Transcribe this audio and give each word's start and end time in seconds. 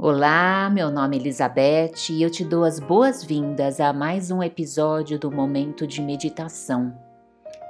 Olá, 0.00 0.70
meu 0.70 0.92
nome 0.92 1.16
é 1.16 1.20
Elizabeth 1.20 2.08
e 2.10 2.22
eu 2.22 2.30
te 2.30 2.44
dou 2.44 2.62
as 2.62 2.78
boas-vindas 2.78 3.80
a 3.80 3.92
mais 3.92 4.30
um 4.30 4.40
episódio 4.40 5.18
do 5.18 5.28
Momento 5.28 5.88
de 5.88 6.00
Meditação. 6.00 6.96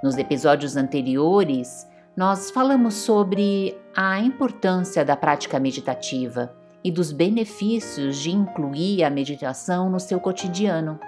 Nos 0.03 0.19
episódios 0.19 0.77
anteriores, 0.77 1.89
nós 2.15 2.51
falamos 2.51 2.97
sobre 2.97 3.75
a 3.97 4.21
importância 4.21 5.03
da 5.07 5.17
prática 5.17 5.59
meditativa 5.59 6.55
e 6.85 6.93
dos 6.93 7.13
benefícios 7.13 8.19
de 8.19 8.31
incluir 8.31 9.05
a 9.05 9.09
meditação 9.09 9.89
no 9.89 9.99
seu 9.99 10.21
cotidiano. 10.21 11.01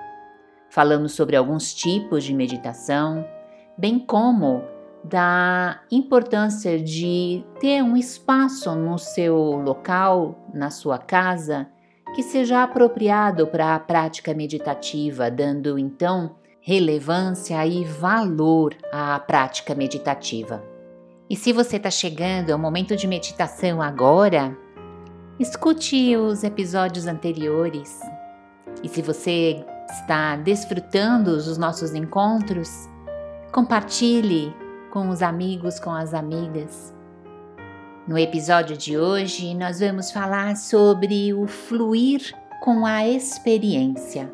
Falamos 0.70 1.12
sobre 1.12 1.36
alguns 1.36 1.74
tipos 1.74 2.24
de 2.24 2.32
meditação, 2.32 3.28
bem 3.76 3.98
como 3.98 4.64
da 5.02 5.80
importância 5.90 6.78
de 6.78 7.44
ter 7.58 7.82
um 7.82 7.96
espaço 7.96 8.74
no 8.74 8.98
seu 8.98 9.36
local, 9.36 10.48
na 10.52 10.70
sua 10.70 10.98
casa, 10.98 11.66
que 12.14 12.22
seja 12.22 12.62
apropriado 12.62 13.46
para 13.46 13.74
a 13.74 13.80
prática 13.80 14.34
meditativa, 14.34 15.30
dando 15.30 15.78
então 15.78 16.36
relevância 16.60 17.64
e 17.66 17.84
valor 17.84 18.76
à 18.92 19.18
prática 19.18 19.74
meditativa. 19.74 20.62
E 21.28 21.36
se 21.36 21.52
você 21.52 21.76
está 21.76 21.90
chegando 21.90 22.50
ao 22.50 22.58
momento 22.58 22.96
de 22.96 23.06
meditação 23.06 23.80
agora, 23.80 24.56
escute 25.38 26.16
os 26.16 26.44
episódios 26.44 27.06
anteriores. 27.06 28.00
E 28.82 28.88
se 28.88 29.00
você 29.00 29.64
está 29.88 30.36
desfrutando 30.36 31.36
dos 31.36 31.56
nossos 31.56 31.94
encontros, 31.94 32.88
compartilhe 33.52 34.54
com 34.90 35.08
os 35.08 35.22
amigos, 35.22 35.78
com 35.80 35.90
as 35.90 36.12
amigas. 36.12 36.94
No 38.06 38.18
episódio 38.18 38.76
de 38.76 38.98
hoje, 38.98 39.54
nós 39.54 39.80
vamos 39.80 40.10
falar 40.10 40.56
sobre 40.56 41.32
o 41.32 41.46
fluir 41.46 42.34
com 42.60 42.84
a 42.84 43.06
experiência. 43.06 44.32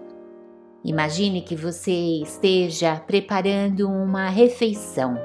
Imagine 0.84 1.42
que 1.42 1.56
você 1.56 2.22
esteja 2.22 2.96
preparando 3.06 3.88
uma 3.88 4.28
refeição 4.28 5.16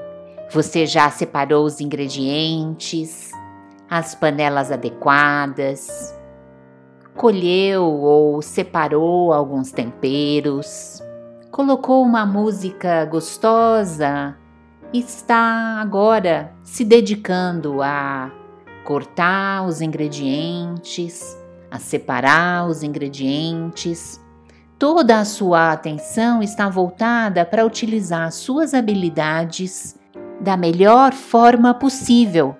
você 0.52 0.84
já 0.84 1.08
separou 1.08 1.64
os 1.64 1.80
ingredientes, 1.80 3.30
as 3.88 4.14
panelas 4.14 4.70
adequadas, 4.70 6.14
colheu 7.16 7.82
ou 7.84 8.42
separou 8.42 9.32
alguns 9.32 9.72
temperos, 9.72 11.02
colocou 11.50 12.02
uma 12.02 12.26
música 12.26 13.06
gostosa 13.06 14.36
está 14.92 15.78
agora 15.80 16.52
se 16.62 16.84
dedicando 16.84 17.82
a 17.82 18.30
cortar 18.84 19.64
os 19.66 19.80
ingredientes, 19.80 21.36
a 21.70 21.78
separar 21.78 22.66
os 22.66 22.82
ingredientes. 22.82 24.20
Toda 24.78 25.20
a 25.20 25.24
sua 25.24 25.72
atenção 25.72 26.42
está 26.42 26.68
voltada 26.68 27.44
para 27.44 27.64
utilizar 27.64 28.30
suas 28.32 28.74
habilidades 28.74 29.96
da 30.40 30.56
melhor 30.56 31.12
forma 31.12 31.72
possível. 31.72 32.56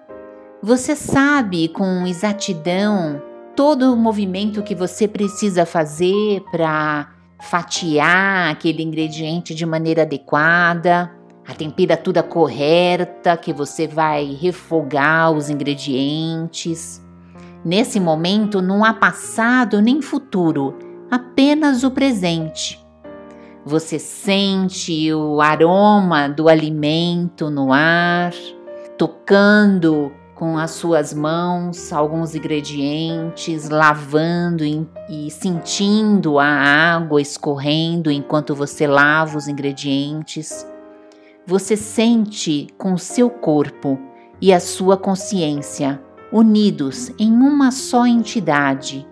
Você 0.63 0.95
sabe 0.95 1.69
com 1.69 2.07
exatidão 2.07 3.21
todo 3.57 3.93
o 3.93 3.97
movimento 3.97 4.63
que 4.63 4.75
você 4.75 5.09
precisa 5.09 5.67
fazer 5.67 6.43
para 6.51 7.11
fatiar 7.41 8.53
aquele 8.53 8.83
ingrediente 8.83 9.55
de 9.55 9.67
maneira 9.67 10.03
adequada, 10.03 11.11
a 11.47 11.55
temperatura 11.55 12.23
correta 12.23 13.37
que 13.37 13.53
você 13.53 13.87
vai 13.87 14.37
refogar 14.41 15.33
os 15.33 15.51
ingredientes. 15.51 17.03
Nesse 17.65 17.99
momento 17.99 18.63
não 18.63 18.85
há 18.85 18.93
passado 18.93 19.81
nem 19.81 20.01
futuro, 20.01 20.77
apenas 21.11 21.85
o 21.85 21.91
presente. 21.91 22.81
Você 23.65 23.99
sente 23.99 25.13
o 25.13 25.41
aroma 25.41 26.29
do 26.29 26.49
alimento 26.49 27.49
no 27.49 27.73
ar, 27.73 28.33
tocando 28.99 30.11
com 30.35 30.59
as 30.59 30.73
suas 30.73 31.15
mãos 31.15 31.93
alguns 31.93 32.35
ingredientes, 32.35 33.69
lavando 33.69 34.65
e, 34.65 34.85
e 35.09 35.31
sentindo 35.31 36.41
a 36.41 36.47
água 36.47 37.21
escorrendo 37.21 38.11
enquanto 38.11 38.53
você 38.53 38.85
lava 38.89 39.39
os 39.39 39.47
ingredientes. 39.47 40.67
Você 41.47 41.77
sente 41.77 42.69
com 42.79 42.97
seu 42.97 43.29
corpo 43.29 43.99
e 44.41 44.53
a 44.53 44.61
sua 44.61 44.97
consciência 44.97 46.03
unidos 46.33 47.13
em 47.19 47.33
uma 47.33 47.71
só 47.71 48.07
entidade 48.07 49.07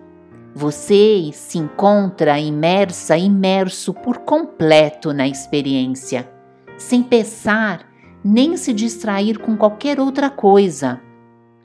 você 0.53 1.29
se 1.33 1.57
encontra 1.57 2.37
imersa, 2.37 3.17
imerso 3.17 3.93
por 3.93 4.19
completo 4.19 5.13
na 5.13 5.25
experiência, 5.25 6.29
sem 6.77 7.01
pensar 7.01 7.89
nem 8.23 8.57
se 8.57 8.73
distrair 8.73 9.39
com 9.39 9.55
qualquer 9.55 9.99
outra 9.99 10.29
coisa. 10.29 10.99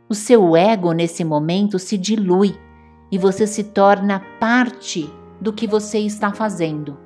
O 0.08 0.14
seu 0.14 0.56
ego 0.56 0.92
nesse 0.92 1.24
momento 1.24 1.78
se 1.80 1.98
dilui 1.98 2.56
e 3.10 3.18
você 3.18 3.46
se 3.46 3.64
torna 3.64 4.22
parte 4.38 5.12
do 5.40 5.52
que 5.52 5.66
você 5.66 5.98
está 5.98 6.32
fazendo. 6.32 6.96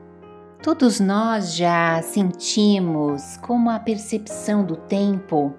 Todos 0.62 1.00
nós 1.00 1.54
já 1.56 2.03
sentimos 2.03 3.38
como 3.38 3.71
a 3.71 3.78
percepção 3.78 4.62
do 4.62 4.76
tempo 4.76 5.54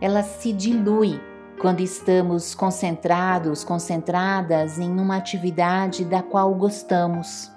ela 0.00 0.22
se 0.22 0.52
dilui 0.52 1.20
quando 1.60 1.80
estamos 1.80 2.54
concentrados, 2.54 3.64
concentradas 3.64 4.78
em 4.78 4.92
uma 4.92 5.16
atividade 5.16 6.04
da 6.04 6.22
qual 6.22 6.54
gostamos. 6.54 7.50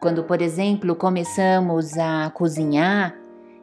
Quando, 0.00 0.24
por 0.24 0.42
exemplo, 0.42 0.96
começamos 0.96 1.96
a 1.96 2.28
cozinhar 2.30 3.14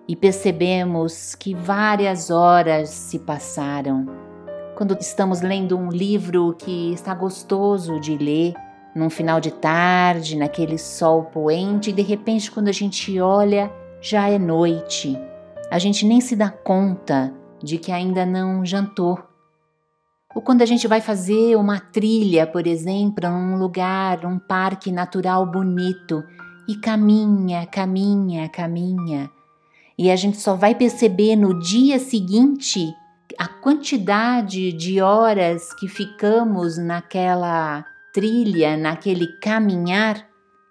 e 0.08 0.16
percebemos 0.16 1.36
que 1.36 1.54
várias 1.54 2.30
horas 2.30 2.90
se 2.90 3.20
passaram. 3.20 4.06
Quando 4.78 4.98
estamos 4.98 5.42
lendo 5.42 5.78
um 5.78 5.90
livro 5.90 6.56
que 6.58 6.94
está 6.94 7.14
gostoso 7.14 8.00
de 8.00 8.18
ler, 8.18 8.54
num 9.00 9.10
final 9.10 9.40
de 9.40 9.52
tarde, 9.52 10.36
naquele 10.36 10.78
sol 10.78 11.24
poente, 11.24 11.90
e 11.90 11.94
de 11.94 12.02
repente, 12.02 12.52
quando 12.52 12.68
a 12.68 12.74
gente 12.74 13.20
olha, 13.20 13.72
já 14.02 14.30
é 14.30 14.38
noite. 14.38 15.18
A 15.72 15.80
gente 15.80 16.06
nem 16.06 16.20
se 16.20 16.36
dá 16.36 16.50
conta 16.50 17.34
de 17.64 17.78
que 17.78 17.92
ainda 17.92 18.26
não 18.26 18.66
jantou. 18.66 19.18
Ou 20.36 20.42
quando 20.42 20.62
a 20.62 20.66
gente 20.66 20.88
vai 20.88 21.00
fazer 21.00 21.56
uma 21.56 21.80
trilha, 21.80 22.46
por 22.46 22.68
exemplo, 22.68 23.30
num 23.30 23.58
lugar, 23.58 24.26
um 24.26 24.38
parque 24.38 24.92
natural 24.92 25.46
bonito 25.46 26.22
e 26.68 26.76
caminha, 26.76 27.66
caminha, 27.66 28.50
caminha. 28.50 29.30
E 29.98 30.12
a 30.12 30.16
gente 30.16 30.38
só 30.38 30.56
vai 30.56 30.76
perceber 30.76 31.36
no 31.36 31.58
dia 31.60 32.00
seguinte 32.00 32.94
a 33.38 33.48
quantidade 33.48 34.74
de 34.74 35.02
horas 35.02 35.74
que 35.74 35.88
ficamos 35.88 36.78
naquela 36.78 37.86
trilha, 38.14 38.78
naquele 38.78 39.28
caminhar, 39.40 40.28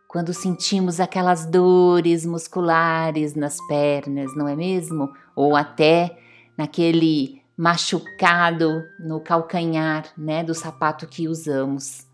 quando 0.09 0.33
sentimos 0.33 1.01
aquelas 1.01 1.45
dores 1.45 2.25
musculares 2.25 3.35
nas 3.35 3.59
pernas, 3.67 4.35
não 4.35 4.49
é 4.49 4.57
mesmo? 4.57 5.13
Ou 5.37 5.55
até 5.55 6.19
naquele 6.57 7.43
machucado 7.57 8.83
no 8.99 9.21
calcanhar, 9.21 10.05
né, 10.17 10.43
do 10.43 10.55
sapato 10.55 11.07
que 11.07 11.29
usamos. 11.29 12.07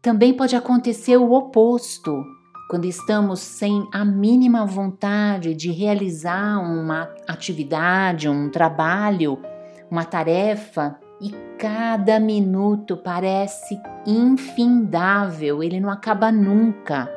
Também 0.00 0.34
pode 0.34 0.56
acontecer 0.56 1.16
o 1.16 1.32
oposto, 1.32 2.24
quando 2.68 2.86
estamos 2.86 3.40
sem 3.40 3.88
a 3.92 4.04
mínima 4.04 4.66
vontade 4.66 5.54
de 5.54 5.70
realizar 5.70 6.58
uma 6.58 7.08
atividade, 7.26 8.28
um 8.28 8.50
trabalho, 8.50 9.38
uma 9.90 10.04
tarefa 10.04 10.98
e 11.20 11.30
cada 11.58 12.20
minuto 12.20 12.96
parece 12.96 13.80
infindável, 14.06 15.62
ele 15.62 15.80
não 15.80 15.90
acaba 15.90 16.30
nunca. 16.30 17.12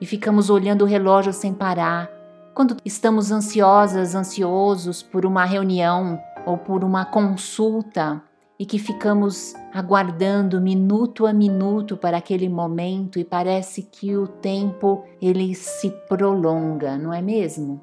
E 0.00 0.06
ficamos 0.06 0.50
olhando 0.50 0.82
o 0.82 0.86
relógio 0.86 1.32
sem 1.32 1.52
parar. 1.52 2.10
Quando 2.54 2.76
estamos 2.84 3.30
ansiosas, 3.30 4.14
ansiosos 4.14 5.02
por 5.02 5.26
uma 5.26 5.44
reunião, 5.44 6.18
ou 6.46 6.58
por 6.58 6.84
uma 6.84 7.04
consulta 7.04 8.22
e 8.58 8.64
que 8.64 8.78
ficamos 8.78 9.54
aguardando 9.72 10.60
minuto 10.60 11.26
a 11.26 11.32
minuto 11.32 11.96
para 11.96 12.18
aquele 12.18 12.48
momento 12.48 13.18
e 13.18 13.24
parece 13.24 13.82
que 13.82 14.16
o 14.16 14.26
tempo 14.26 15.04
ele 15.20 15.54
se 15.54 15.90
prolonga, 16.08 16.96
não 16.96 17.12
é 17.12 17.20
mesmo? 17.20 17.80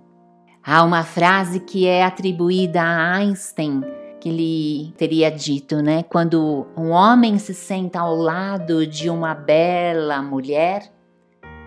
Há 0.63 0.83
uma 0.83 1.03
frase 1.03 1.59
que 1.59 1.87
é 1.87 2.03
atribuída 2.03 2.81
a 2.81 3.15
Einstein 3.15 3.81
que 4.21 4.29
ele 4.29 4.93
teria 4.97 5.31
dito, 5.31 5.81
né? 5.81 6.03
Quando 6.03 6.67
um 6.77 6.91
homem 6.91 7.39
se 7.39 7.55
senta 7.55 7.99
ao 7.99 8.15
lado 8.15 8.85
de 8.85 9.09
uma 9.09 9.33
bela 9.33 10.21
mulher, 10.21 10.93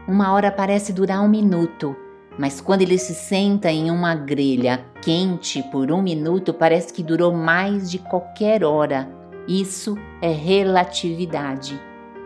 uma 0.07 0.33
hora 0.33 0.53
parece 0.53 0.93
durar 0.93 1.21
um 1.21 1.29
minuto, 1.29 1.97
mas 2.39 2.61
quando 2.61 2.83
ele 2.83 2.97
se 2.97 3.13
senta 3.13 3.71
em 3.73 3.91
uma 3.91 4.15
grelha 4.15 4.85
quente 5.03 5.65
por 5.65 5.91
um 5.91 6.01
minuto, 6.01 6.55
parece 6.55 6.93
que 6.93 7.03
durou 7.03 7.33
mais 7.33 7.91
de 7.91 7.99
qualquer 7.99 8.63
hora. 8.63 9.11
Isso 9.49 9.99
é 10.23 10.31
relatividade. 10.31 11.79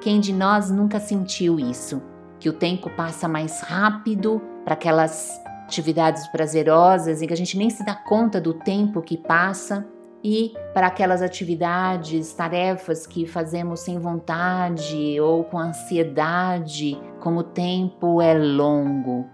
Quem 0.02 0.20
de 0.20 0.32
nós 0.32 0.70
nunca 0.70 1.00
sentiu 1.00 1.58
isso? 1.58 2.02
Que 2.38 2.50
o 2.50 2.52
tempo 2.52 2.90
passa 2.90 3.26
mais 3.26 3.62
rápido 3.62 4.42
para 4.62 4.75
aquelas 4.75 5.40
atividades 5.64 6.28
prazerosas 6.28 7.22
em 7.22 7.26
que 7.26 7.32
a 7.32 7.36
gente 7.36 7.56
nem 7.56 7.70
se 7.70 7.84
dá 7.84 7.94
conta 7.94 8.40
do 8.40 8.52
tempo 8.52 9.02
que 9.02 9.16
passa 9.16 9.86
e 10.23 10.53
para 10.75 10.88
aquelas 10.88 11.23
atividades, 11.23 12.32
tarefas 12.32 13.06
que 13.06 13.26
fazemos 13.26 13.81
sem 13.81 13.99
vontade 13.99 15.20
ou 15.20 15.44
com 15.44 15.59
ansiedade, 15.59 17.00
como 17.20 17.41
o 17.41 17.44
tempo 17.44 18.20
é 18.20 18.35
longo. 18.35 19.26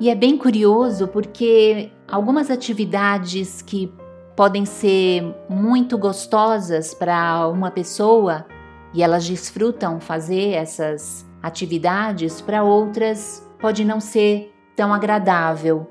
E 0.00 0.10
é 0.10 0.14
bem 0.14 0.36
curioso 0.36 1.08
porque 1.08 1.92
algumas 2.08 2.50
atividades 2.50 3.62
que 3.62 3.92
podem 4.34 4.64
ser 4.64 5.22
muito 5.48 5.96
gostosas 5.96 6.92
para 6.92 7.46
uma 7.48 7.70
pessoa 7.70 8.46
e 8.92 9.02
elas 9.02 9.26
desfrutam 9.26 10.00
fazer 10.00 10.52
essas 10.52 11.26
atividades, 11.42 12.40
para 12.40 12.62
outras 12.62 13.46
pode 13.60 13.84
não 13.84 14.00
ser 14.00 14.52
tão 14.74 14.92
agradável. 14.92 15.86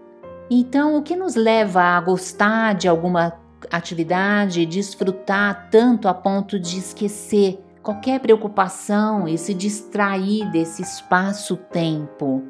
Então, 0.50 0.98
o 0.98 1.04
que 1.04 1.16
nos 1.16 1.36
leva 1.36 1.82
a 1.82 2.02
gostar 2.02 2.74
de 2.74 2.88
alguma 2.88 3.43
atividade, 3.72 4.66
desfrutar 4.66 5.70
tanto 5.70 6.08
a 6.08 6.14
ponto 6.14 6.60
de 6.60 6.78
esquecer 6.78 7.60
qualquer 7.82 8.20
preocupação 8.20 9.28
e 9.28 9.38
se 9.38 9.54
distrair 9.54 10.50
desse 10.52 10.82
espaço-tempo? 10.82 12.44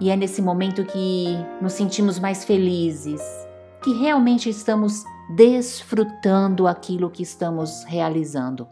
E 0.00 0.10
é 0.10 0.16
nesse 0.16 0.40
momento 0.40 0.84
que 0.84 1.36
nos 1.60 1.74
sentimos 1.74 2.18
mais 2.18 2.44
felizes, 2.44 3.20
que 3.82 3.92
realmente 3.92 4.48
estamos 4.48 5.04
desfrutando 5.36 6.66
aquilo 6.66 7.10
que 7.10 7.22
estamos 7.22 7.84
realizando. 7.84 8.66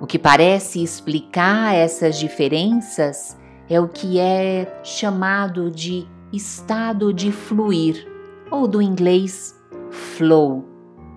O 0.00 0.06
que 0.06 0.18
parece 0.18 0.82
explicar 0.82 1.74
essas 1.74 2.18
diferenças 2.18 3.36
é 3.68 3.80
o 3.80 3.88
que 3.88 4.18
é 4.18 4.80
chamado 4.82 5.70
de 5.70 6.06
estado 6.32 7.12
de 7.12 7.30
fluir, 7.30 8.06
ou 8.50 8.66
do 8.68 8.82
inglês 8.82 9.54
flow, 9.90 10.64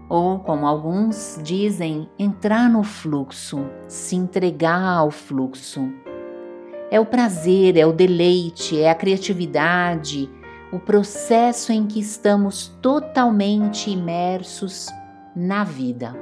ou 0.09 0.39
como 0.39 0.65
alguns 0.65 1.39
dizem, 1.43 2.09
entrar 2.17 2.69
no 2.69 2.83
fluxo, 2.83 3.65
se 3.87 4.15
entregar 4.15 4.97
ao 4.97 5.11
fluxo. 5.11 5.91
É 6.89 6.99
o 6.99 7.05
prazer, 7.05 7.77
é 7.77 7.85
o 7.85 7.91
deleite, 7.91 8.79
é 8.79 8.89
a 8.89 8.95
criatividade, 8.95 10.29
o 10.71 10.79
processo 10.79 11.71
em 11.71 11.85
que 11.85 11.99
estamos 11.99 12.67
totalmente 12.81 13.89
imersos 13.89 14.87
na 15.35 15.63
vida. 15.63 16.15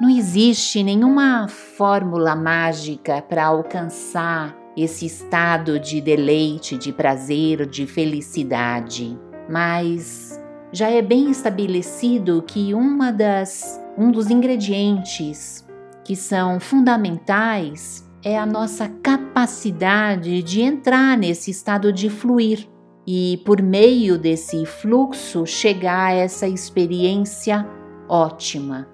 Não 0.00 0.10
existe 0.10 0.82
nenhuma 0.82 1.48
fórmula 1.48 2.34
mágica 2.34 3.22
para 3.22 3.46
alcançar 3.46 4.54
esse 4.76 5.06
estado 5.06 5.80
de 5.80 6.02
deleite, 6.02 6.76
de 6.76 6.92
prazer, 6.92 7.64
de 7.66 7.86
felicidade, 7.86 9.18
mas 9.48 10.38
já 10.72 10.90
é 10.90 11.00
bem 11.00 11.30
estabelecido 11.30 12.42
que 12.46 12.74
uma 12.74 13.12
das 13.12 13.80
um 13.96 14.10
dos 14.10 14.30
ingredientes 14.30 15.66
que 16.04 16.14
são 16.14 16.60
fundamentais 16.60 18.06
é 18.22 18.38
a 18.38 18.44
nossa 18.44 18.88
capacidade 19.02 20.42
de 20.42 20.60
entrar 20.60 21.16
nesse 21.16 21.50
estado 21.50 21.92
de 21.92 22.10
fluir 22.10 22.68
e, 23.06 23.40
por 23.44 23.62
meio 23.62 24.18
desse 24.18 24.66
fluxo, 24.66 25.46
chegar 25.46 26.08
a 26.08 26.12
essa 26.12 26.48
experiência 26.48 27.66
ótima. 28.08 28.88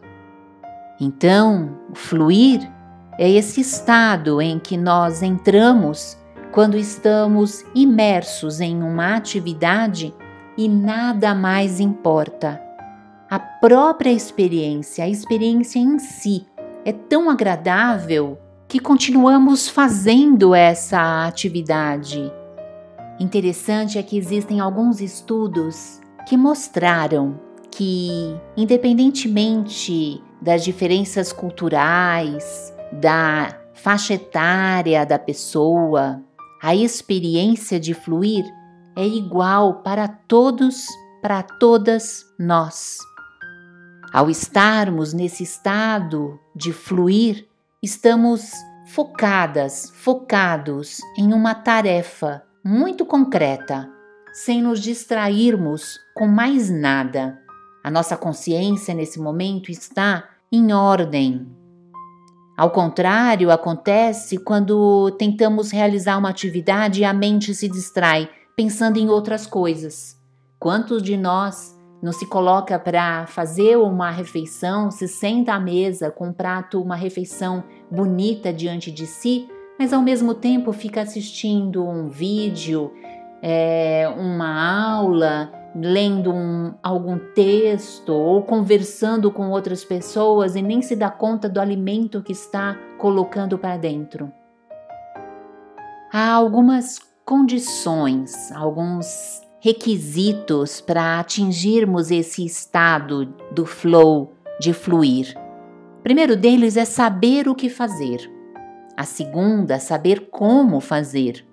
Então, 1.01 1.79
fluir 1.95 2.61
é 3.19 3.29
esse 3.29 3.61
estado 3.61 4.41
em 4.41 4.59
que 4.59 4.77
nós 4.77 5.23
entramos 5.23 6.17
quando 6.53 6.77
estamos 6.77 7.65
imersos 7.75 8.61
em 8.61 8.83
uma 8.83 9.17
atividade 9.17 10.15
e 10.57 10.69
nada 10.69 11.35
mais 11.35 11.81
importa. 11.81 12.61
A 13.31 13.39
própria 13.39 14.11
experiência, 14.11 15.05
a 15.05 15.09
experiência 15.09 15.79
em 15.79 15.99
si, 15.99 16.47
é 16.85 16.93
tão 16.93 17.31
agradável 17.31 18.39
que 18.69 18.79
continuamos 18.79 19.69
fazendo 19.69 20.55
essa 20.55 21.27
atividade. 21.27 22.33
Interessante 23.19 23.99
é 23.99 24.03
que 24.03 24.17
existem 24.17 24.61
alguns 24.61 25.01
estudos 25.01 26.01
que 26.27 26.37
mostraram 26.37 27.39
que, 27.71 28.37
independentemente 28.57 30.23
das 30.41 30.65
diferenças 30.65 31.33
culturais, 31.33 32.75
da 32.93 33.57
faixa 33.73 34.15
etária 34.15 35.05
da 35.07 35.19
pessoa, 35.19 36.23
a 36.63 36.75
experiência 36.77 37.81
de 37.81 37.95
fluir 37.95 38.45
é 38.97 39.07
igual 39.07 39.83
para 39.83 40.09
todos, 40.09 40.87
para 41.21 41.43
todas 41.43 42.25
nós. 42.39 42.99
Ao 44.13 44.29
estarmos 44.29 45.13
nesse 45.13 45.43
estado 45.43 46.39
de 46.55 46.73
fluir, 46.73 47.49
estamos 47.83 48.53
focadas, 48.87 49.91
focados 49.97 50.99
em 51.17 51.33
uma 51.33 51.55
tarefa 51.55 52.43
muito 52.63 53.07
concreta, 53.07 53.91
sem 54.33 54.63
nos 54.63 54.81
distrairmos 54.81 55.99
com 56.15 56.27
mais 56.27 56.69
nada. 56.71 57.39
A 57.83 57.91
nossa 57.91 58.17
consciência 58.17 58.95
nesse 58.95 59.19
momento 59.19 59.71
está 59.71 60.29
em 60.53 60.73
ordem. 60.73 61.51
Ao 62.57 62.71
contrário, 62.71 63.51
acontece 63.51 64.37
quando 64.37 65.11
tentamos 65.13 65.71
realizar 65.71 66.19
uma 66.19 66.29
atividade 66.29 67.01
e 67.01 67.05
a 67.05 67.13
mente 67.15 67.55
se 67.55 67.67
distrai, 67.67 68.29
pensando 68.57 68.99
em 68.99 69.09
outras 69.09 69.47
coisas. 69.47 70.21
Quantos 70.59 71.03
de 71.03 71.17
nós 71.17 71.77
não 72.03 72.13
se 72.13 72.27
coloca 72.27 72.79
para 72.79 73.27
fazer 73.27 73.77
uma 73.77 74.11
refeição, 74.11 74.91
se 74.91 75.07
senta 75.07 75.55
à 75.55 75.61
mesa 75.61 76.11
com 76.11 76.29
um 76.29 76.33
prato, 76.33 76.83
uma 76.83 76.97
refeição 76.97 77.63
bonita 77.91 78.53
diante 78.53 78.91
de 78.91 79.07
si, 79.07 79.49
mas 79.79 79.93
ao 79.93 80.03
mesmo 80.03 80.35
tempo 80.35 80.73
fica 80.73 81.01
assistindo 81.01 81.87
um 81.87 82.09
vídeo, 82.09 82.93
é, 83.41 84.13
uma 84.17 84.97
aula, 84.97 85.53
lendo 85.75 86.33
um, 86.33 86.75
algum 86.83 87.19
texto 87.19 88.13
ou 88.13 88.43
conversando 88.43 89.31
com 89.31 89.51
outras 89.51 89.85
pessoas 89.85 90.55
e 90.55 90.63
nem 90.63 90.83
se 90.83 90.95
dá 90.95 91.11
conta 91.11 91.49
do 91.49 91.61
alimento 91.61 92.23
que 92.23 92.33
está 92.33 92.77
colocando 92.99 93.57
para 93.57 93.77
dentro. 93.77 94.31
Há 96.13 96.33
algumas 96.33 97.01
condições, 97.25 98.53
alguns 98.53 99.43
requisitos 99.61 100.81
para 100.81 101.21
atingirmos 101.21 102.11
esse 102.11 102.45
estado 102.45 103.27
do 103.53 103.65
flow, 103.65 104.35
de 104.61 104.73
fluir. 104.73 105.35
O 106.01 106.03
primeiro 106.03 106.37
deles 106.37 106.77
é 106.77 106.85
saber 106.85 107.49
o 107.49 107.55
que 107.55 107.69
fazer. 107.69 108.29
A 108.97 109.05
segunda, 109.05 109.79
saber 109.79 110.29
como 110.31 110.81
fazer. 110.81 111.47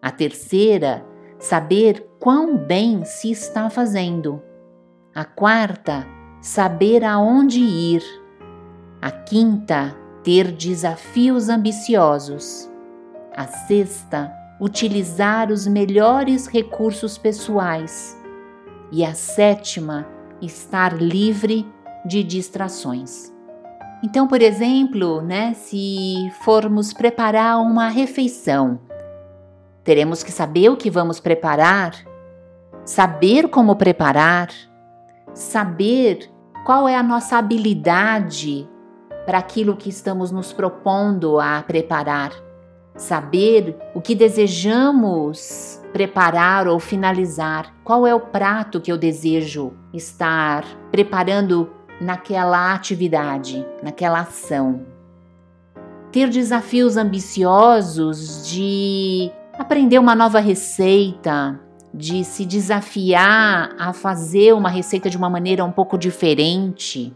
A 0.00 0.10
terceira, 0.10 1.04
saber 1.38 2.06
quão 2.20 2.56
bem 2.56 3.04
se 3.04 3.30
está 3.30 3.68
fazendo. 3.68 4.40
A 5.14 5.24
quarta, 5.24 6.06
saber 6.40 7.04
aonde 7.04 7.60
ir. 7.60 8.02
A 9.00 9.10
quinta, 9.10 9.96
ter 10.22 10.52
desafios 10.52 11.48
ambiciosos. 11.48 12.70
A 13.36 13.48
sexta, 13.48 14.32
utilizar 14.62 15.50
os 15.50 15.66
melhores 15.66 16.46
recursos 16.46 17.18
pessoais. 17.18 18.16
E 18.92 19.04
a 19.04 19.12
sétima, 19.12 20.06
estar 20.40 20.96
livre 20.96 21.66
de 22.06 22.22
distrações. 22.22 23.32
Então, 24.04 24.28
por 24.28 24.40
exemplo, 24.40 25.20
né, 25.20 25.52
se 25.54 26.14
formos 26.44 26.92
preparar 26.92 27.60
uma 27.60 27.88
refeição, 27.88 28.78
teremos 29.82 30.22
que 30.22 30.30
saber 30.30 30.68
o 30.68 30.76
que 30.76 30.90
vamos 30.90 31.18
preparar, 31.18 31.92
saber 32.84 33.48
como 33.48 33.74
preparar, 33.74 34.48
saber 35.34 36.30
qual 36.64 36.88
é 36.88 36.94
a 36.94 37.02
nossa 37.02 37.36
habilidade 37.36 38.68
para 39.26 39.38
aquilo 39.38 39.76
que 39.76 39.88
estamos 39.88 40.30
nos 40.30 40.52
propondo 40.52 41.40
a 41.40 41.62
preparar 41.62 42.32
saber 42.96 43.76
o 43.94 44.00
que 44.00 44.14
desejamos 44.14 45.80
preparar 45.92 46.66
ou 46.66 46.78
finalizar, 46.78 47.74
qual 47.84 48.06
é 48.06 48.14
o 48.14 48.20
prato 48.20 48.80
que 48.80 48.90
eu 48.90 48.96
desejo 48.96 49.72
estar 49.92 50.64
preparando 50.90 51.70
naquela 52.00 52.74
atividade, 52.74 53.64
naquela 53.82 54.20
ação. 54.20 54.86
Ter 56.10 56.28
desafios 56.28 56.96
ambiciosos 56.96 58.46
de 58.48 59.30
aprender 59.58 59.98
uma 59.98 60.14
nova 60.14 60.40
receita, 60.40 61.58
de 61.92 62.24
se 62.24 62.44
desafiar 62.44 63.74
a 63.78 63.92
fazer 63.92 64.54
uma 64.54 64.68
receita 64.68 65.10
de 65.10 65.16
uma 65.16 65.28
maneira 65.28 65.64
um 65.64 65.72
pouco 65.72 65.98
diferente, 65.98 67.14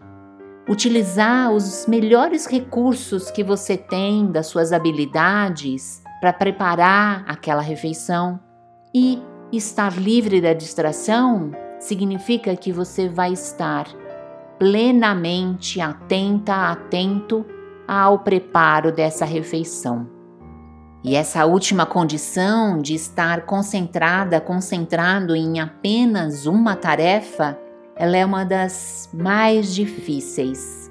utilizar 0.68 1.52
os 1.52 1.86
melhores 1.86 2.46
recursos 2.46 3.30
que 3.30 3.44
você 3.44 3.76
tem 3.76 4.30
das 4.30 4.46
suas 4.46 4.72
habilidades 4.72 6.02
para 6.20 6.32
preparar 6.32 7.24
aquela 7.26 7.62
refeição. 7.62 8.40
E 8.94 9.22
estar 9.52 9.96
livre 9.96 10.40
da 10.40 10.52
distração 10.52 11.52
significa 11.78 12.56
que 12.56 12.72
você 12.72 13.08
vai 13.08 13.32
estar 13.32 13.86
plenamente 14.58 15.80
atenta, 15.80 16.70
atento 16.70 17.44
ao 17.86 18.20
preparo 18.20 18.90
dessa 18.90 19.24
refeição. 19.24 20.08
E 21.04 21.14
essa 21.14 21.46
última 21.46 21.86
condição 21.86 22.78
de 22.78 22.94
estar 22.94 23.42
concentrada, 23.42 24.40
concentrado 24.40 25.36
em 25.36 25.60
apenas 25.60 26.46
uma 26.46 26.74
tarefa, 26.74 27.56
ela 27.96 28.16
é 28.16 28.24
uma 28.24 28.44
das 28.44 29.08
mais 29.12 29.74
difíceis. 29.74 30.90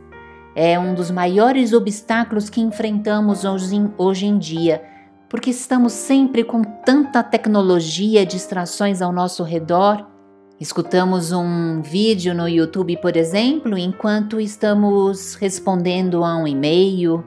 É 0.56 0.80
um 0.80 0.94
dos 0.94 1.12
maiores 1.12 1.74
obstáculos 1.74 2.50
que 2.50 2.62
enfrentamos 2.62 3.46
hoje, 3.46 3.76
hoje 3.98 4.26
em 4.26 4.38
dia, 4.38 4.84
porque 5.30 5.50
estamos 5.50 5.94
sempre 5.94 6.44
com 6.44 6.64
tanta 6.64 7.22
tecnologia 7.22 8.22
e 8.22 8.26
distrações 8.26 9.02
ao 9.02 9.12
nosso 9.12 9.44
redor 9.44 10.06
Escutamos 10.60 11.34
um 11.34 11.82
vídeo 11.82 12.34
no 12.34 12.48
YouTube, 12.48 12.96
por 12.98 13.18
exemplo, 13.18 13.78
enquanto 13.78 14.40
estamos 14.40 15.36
respondendo 15.36 16.24
a 16.24 16.38
um 16.38 16.48
e-mail, 16.48 17.26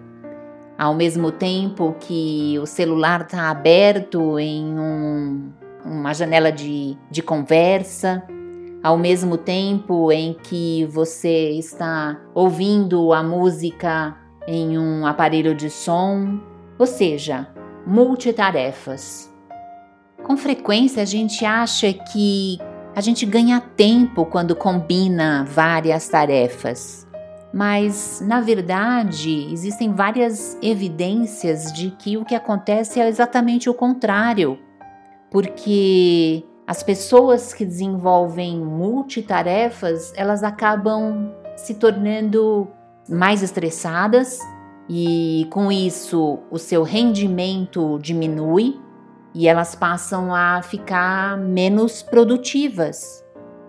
ao 0.79 0.95
mesmo 0.95 1.31
tempo 1.31 1.95
que 2.01 2.59
o 2.59 2.65
celular 2.65 3.21
está 3.21 3.51
aberto 3.51 4.39
em 4.39 4.65
um, 4.65 5.53
uma 5.85 6.15
janela 6.15 6.51
de, 6.51 6.97
de 7.11 7.21
conversa, 7.21 8.23
ao 8.89 8.97
mesmo 8.97 9.37
tempo 9.37 10.11
em 10.11 10.33
que 10.33 10.87
você 10.87 11.51
está 11.51 12.19
ouvindo 12.35 13.13
a 13.13 13.23
música 13.23 14.17
em 14.47 14.79
um 14.79 15.07
aparelho 15.07 15.55
de 15.55 15.69
som, 15.69 16.41
ou 16.79 16.87
seja, 16.87 17.53
multitarefas. 17.87 19.31
Com 20.23 20.39
frequência 20.39 21.03
a 21.03 21.05
gente 21.05 21.45
acha 21.45 21.93
que 21.93 22.59
a 22.97 23.03
gente 23.03 23.27
ganha 23.27 23.61
tempo 23.61 24.25
quando 24.25 24.57
combina 24.57 25.45
várias 25.45 26.09
tarefas. 26.09 27.07
Mas, 27.53 28.25
na 28.27 28.41
verdade, 28.41 29.53
existem 29.53 29.93
várias 29.93 30.57
evidências 30.63 31.71
de 31.75 31.91
que 31.91 32.17
o 32.17 32.25
que 32.25 32.35
acontece 32.35 32.99
é 32.99 33.07
exatamente 33.07 33.69
o 33.69 33.75
contrário. 33.75 34.59
Porque 35.31 36.43
as 36.69 36.83
pessoas 36.83 37.55
que 37.55 37.65
desenvolvem 37.65 38.61
multitarefas, 38.61 40.13
elas 40.15 40.43
acabam 40.43 41.33
se 41.57 41.73
tornando 41.73 42.69
mais 43.09 43.43
estressadas 43.43 44.39
e 44.87 45.47
com 45.51 45.73
isso 45.73 46.41
o 46.51 46.59
seu 46.59 46.83
rendimento 46.83 47.99
diminui 48.03 48.79
e 49.35 49.49
elas 49.49 49.75
passam 49.75 50.35
a 50.35 50.61
ficar 50.61 51.39
menos 51.39 52.03
produtivas. 52.03 53.25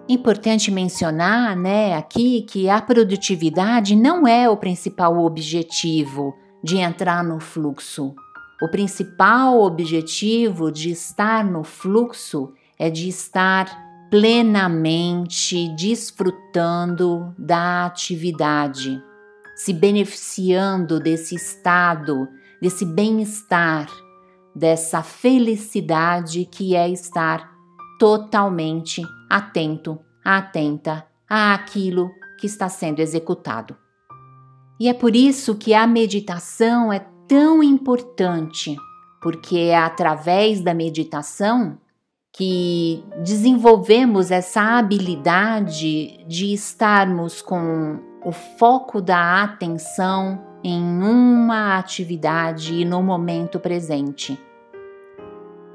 Importante 0.10 0.70
mencionar, 0.70 1.56
né, 1.56 1.96
aqui 1.96 2.42
que 2.42 2.70
a 2.70 2.82
produtividade 2.82 3.96
não 3.96 4.28
é 4.28 4.50
o 4.50 4.58
principal 4.58 5.24
objetivo 5.24 6.36
de 6.62 6.80
entrar 6.80 7.24
no 7.24 7.40
fluxo. 7.40 8.14
O 8.62 8.68
principal 8.68 9.62
objetivo 9.62 10.70
de 10.70 10.92
estar 10.92 11.46
no 11.46 11.64
fluxo 11.64 12.52
é 12.80 12.90
de 12.90 13.10
estar 13.10 13.68
plenamente 14.10 15.68
desfrutando 15.76 17.36
da 17.38 17.86
atividade, 17.86 19.04
se 19.56 19.74
beneficiando 19.74 21.00
desse 21.00 21.36
estado, 21.36 22.28
desse 22.62 22.86
bem-estar 22.86 23.88
dessa 24.56 25.02
felicidade 25.02 26.46
que 26.46 26.76
é 26.76 26.90
estar 26.90 27.50
totalmente 27.98 29.02
atento, 29.30 30.00
atenta 30.24 31.06
àquilo 31.30 32.10
que 32.40 32.46
está 32.48 32.70
sendo 32.70 33.00
executado. 33.00 33.76
E 34.80 34.88
é 34.88 34.94
por 34.94 35.16
isso 35.16 35.56
que 35.56 35.74
a 35.74 35.86
meditação 35.86 36.92
é 36.92 37.00
tão 37.28 37.62
importante, 37.62 38.76
porque 39.22 39.58
é 39.58 39.78
através 39.78 40.62
da 40.62 40.74
meditação 40.74 41.78
que 42.40 43.04
desenvolvemos 43.22 44.32
essa 44.32 44.62
habilidade 44.62 46.24
de 46.26 46.54
estarmos 46.54 47.42
com 47.42 48.00
o 48.24 48.32
foco 48.32 49.02
da 49.02 49.44
atenção 49.44 50.42
em 50.64 50.82
uma 50.82 51.78
atividade 51.78 52.76
e 52.76 52.86
no 52.86 53.04
momento 53.04 53.60
presente. 53.60 54.40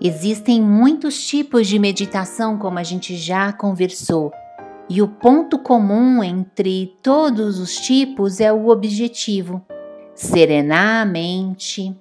Existem 0.00 0.58
muitos 0.58 1.26
tipos 1.26 1.66
de 1.66 1.78
meditação, 1.78 2.56
como 2.56 2.78
a 2.78 2.82
gente 2.82 3.14
já 3.14 3.52
conversou, 3.52 4.32
e 4.88 5.02
o 5.02 5.08
ponto 5.08 5.58
comum 5.58 6.24
entre 6.24 6.96
todos 7.02 7.58
os 7.58 7.76
tipos 7.76 8.40
é 8.40 8.50
o 8.50 8.68
objetivo: 8.68 9.60
serenar 10.14 11.02
a 11.02 11.04
mente, 11.04 11.94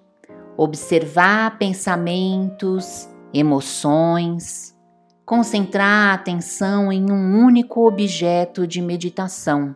observar 0.56 1.58
pensamentos, 1.58 3.10
emoções, 3.34 4.76
concentrar 5.26 6.12
a 6.12 6.14
atenção 6.14 6.92
em 6.92 7.12
um 7.12 7.44
único 7.44 7.88
objeto 7.88 8.68
de 8.68 8.82
meditação. 8.82 9.76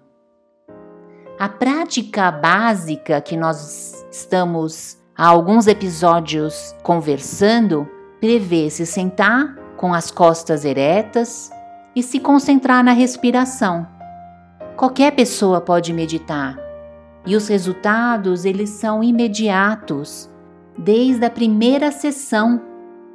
A 1.39 1.49
prática 1.49 2.31
básica 2.31 3.21
que 3.21 3.37
nós 3.37 4.05
estamos 4.11 4.97
há 5.15 5.27
alguns 5.27 5.67
episódios 5.67 6.75
conversando 6.83 7.87
prevê 8.19 8.69
se 8.69 8.85
sentar 8.85 9.55
com 9.77 9.93
as 9.93 10.11
costas 10.11 10.65
eretas 10.65 11.51
e 11.95 12.03
se 12.03 12.19
concentrar 12.19 12.83
na 12.83 12.91
respiração. 12.91 13.87
Qualquer 14.75 15.11
pessoa 15.15 15.61
pode 15.61 15.93
meditar 15.93 16.57
e 17.25 17.35
os 17.35 17.47
resultados 17.47 18.45
eles 18.45 18.69
são 18.71 19.03
imediatos 19.03 20.29
desde 20.77 21.25
a 21.25 21.29
primeira 21.29 21.91
sessão 21.91 22.61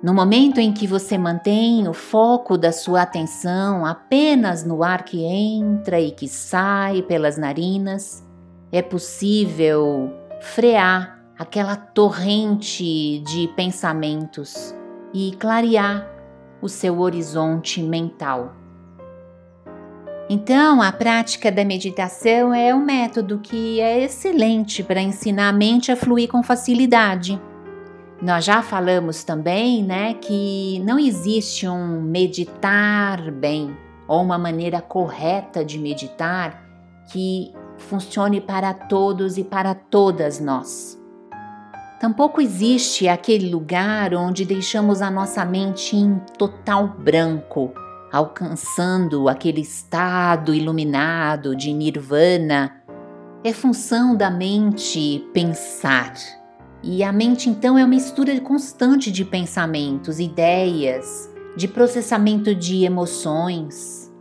no 0.03 0.13
momento 0.13 0.59
em 0.59 0.73
que 0.73 0.85
você 0.85 1.17
mantém 1.17 1.87
o 1.87 1.93
foco 1.93 2.59
da 2.59 2.73
sua 2.73 3.03
atenção 3.03 3.87
apenas 3.87 4.65
no 4.65 4.83
ar 4.83 5.05
que 5.05 5.23
entra 5.23 6.01
e 6.01 6.11
que 6.11 6.27
sai 6.27 7.03
pelas 7.03 7.39
narinas, 7.39 8.25
é 8.73 8.83
possível 8.83 10.13
frear 10.41 11.23
aquela 11.39 11.77
torrente 11.77 13.21
de 13.21 13.49
pensamentos 13.55 14.75
e 15.15 15.37
clarear 15.39 16.11
o 16.61 16.69
seu 16.69 16.99
horizonte 16.99 17.81
mental. 17.81 18.57
Então, 20.29 20.83
a 20.83 20.91
prática 20.91 21.53
da 21.53 21.65
meditação 21.65 22.53
é 22.53 22.75
um 22.75 22.85
método 22.85 23.39
que 23.39 23.81
é 23.81 24.03
excelente 24.03 24.83
para 24.83 25.01
ensinar 25.01 25.49
a 25.49 25.53
mente 25.53 25.93
a 25.93 25.97
fluir 25.97 26.29
com 26.29 26.43
facilidade 26.43 27.41
nós 28.23 28.45
já 28.45 28.63
falamos 28.63 29.25
também, 29.25 29.83
né, 29.83 30.15
que 30.15 30.81
não 30.85 30.97
existe 30.97 31.67
um 31.67 32.01
meditar 32.01 33.33
bem 33.33 33.77
ou 34.07 34.23
uma 34.23 34.39
maneira 34.39 34.81
correta 34.81 35.65
de 35.65 35.77
meditar 35.77 36.63
que 37.11 37.53
funcione 37.79 38.41
para 38.41 38.73
todos 38.73 39.37
e 39.37 39.43
para 39.43 39.75
todas 39.75 40.39
nós. 40.39 40.97
Tampouco 42.01 42.41
existe 42.41 43.09
aquele 43.09 43.51
lugar 43.51 44.15
onde 44.15 44.45
deixamos 44.45 45.03
a 45.03 45.11
nossa 45.11 45.45
mente 45.45 45.97
em 45.97 46.21
total 46.39 46.87
branco, 46.87 47.73
alcançando 48.13 49.29
aquele 49.29 49.63
estado 49.63 50.55
iluminado 50.55 51.57
de 51.57 51.73
nirvana. 51.73 52.83
É 53.43 53.53
função 53.53 54.15
da 54.15 54.31
mente 54.31 55.29
pensar 55.33 56.13
e 56.83 57.05
a 57.05 57.13
mente 57.13 57.49
então 57.49 57.79
é 57.79 57.83
uma 57.83 57.89
mistura 57.89 58.39
constante 58.41 59.13
de 59.13 59.25
pensamentos, 59.25 60.19
ideias, 60.19 61.33
de 61.57 61.69
processamento 61.69 62.55
de 62.55 62.85
emoções. 62.85 64.13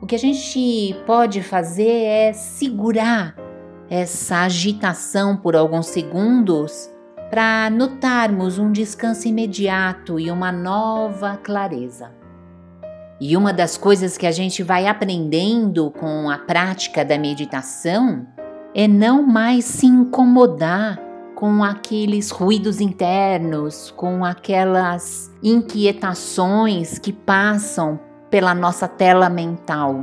O 0.00 0.06
que 0.06 0.14
a 0.14 0.18
gente 0.18 0.96
pode 1.06 1.42
fazer 1.42 1.88
é 1.88 2.32
segurar 2.32 3.36
essa 3.90 4.44
agitação 4.44 5.36
por 5.36 5.54
alguns 5.54 5.86
segundos 5.86 6.90
para 7.28 7.68
notarmos 7.70 8.58
um 8.58 8.72
descanso 8.72 9.28
imediato 9.28 10.18
e 10.18 10.30
uma 10.30 10.50
nova 10.50 11.36
clareza. 11.36 12.12
E 13.20 13.36
uma 13.36 13.52
das 13.52 13.76
coisas 13.76 14.16
que 14.16 14.26
a 14.26 14.32
gente 14.32 14.62
vai 14.62 14.86
aprendendo 14.86 15.90
com 15.90 16.30
a 16.30 16.38
prática 16.38 17.04
da 17.04 17.18
meditação 17.18 18.26
é 18.74 18.86
não 18.86 19.22
mais 19.22 19.64
se 19.64 19.86
incomodar 19.86 21.05
com 21.36 21.62
aqueles 21.62 22.30
ruídos 22.30 22.80
internos, 22.80 23.92
com 23.94 24.24
aquelas 24.24 25.30
inquietações 25.42 26.98
que 26.98 27.12
passam 27.12 28.00
pela 28.30 28.54
nossa 28.54 28.88
tela 28.88 29.28
mental. 29.28 30.02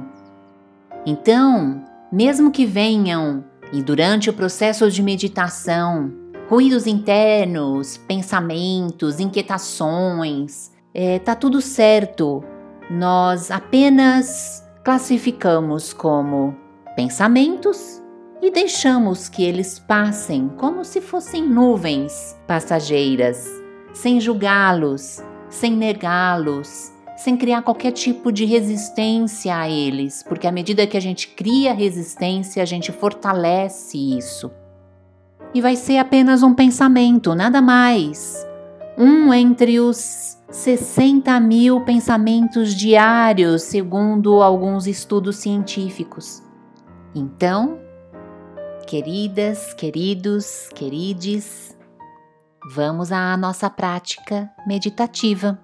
Então, 1.04 1.84
mesmo 2.12 2.52
que 2.52 2.68
venham 2.68 3.44
e 3.74 3.82
durante 3.82 4.30
o 4.30 4.34
processo 4.34 4.92
de 4.92 5.02
meditação, 5.02 6.14
ruídos 6.48 6.86
internos, 6.86 7.98
pensamentos, 7.98 9.20
inquietações, 9.20 10.72
é, 10.94 11.18
tá 11.18 11.36
tudo 11.36 11.62
certo. 11.62 12.44
Nós 12.92 13.50
apenas 13.50 14.64
classificamos 14.84 15.94
como 15.94 16.56
pensamentos 16.96 18.03
e 18.44 18.52
deixamos 18.52 19.30
que 19.30 19.42
eles 19.42 19.80
passem 19.80 20.50
como 20.58 20.84
se 20.84 21.00
fossem 21.00 21.48
nuvens 21.48 22.38
passageiras, 22.46 23.50
sem 23.94 24.20
julgá-los, 24.20 25.24
sem 25.50 25.72
negá-los, 25.72 26.92
sem 27.16 27.38
criar 27.38 27.62
qualquer 27.62 27.94
tipo 27.94 28.34
de 28.34 28.44
resistência 28.44 29.56
a 29.56 29.70
eles, 29.70 30.24
porque 30.28 30.46
à 30.46 30.52
medida 30.52 30.86
que 30.86 30.98
a 30.98 31.00
gente 31.00 31.30
cria 31.30 31.74
resistência, 31.74 32.62
a 32.62 32.66
gente 32.66 32.92
fortalece 32.92 33.98
isso. 33.98 34.52
E 35.54 35.62
vai 35.62 35.78
ser 35.78 35.98
apenas 35.98 36.44
um 36.44 36.54
pensamento, 36.54 37.34
nada 37.34 37.62
mais. 37.62 38.46
Um 38.98 39.34
entre 39.34 39.80
os 39.80 40.38
60 40.52 41.40
mil 41.40 41.80
pensamentos 41.86 42.76
diários, 42.76 43.62
segundo 43.62 44.42
alguns 44.42 44.86
estudos 44.86 45.38
científicos. 45.38 46.44
Então, 47.16 47.83
queridas, 48.88 49.74
queridos, 49.74 50.70
querides, 50.76 51.78
vamos 52.74 53.12
à 53.12 53.36
nossa 53.38 53.70
prática 53.70 54.52
meditativa. 54.68 55.60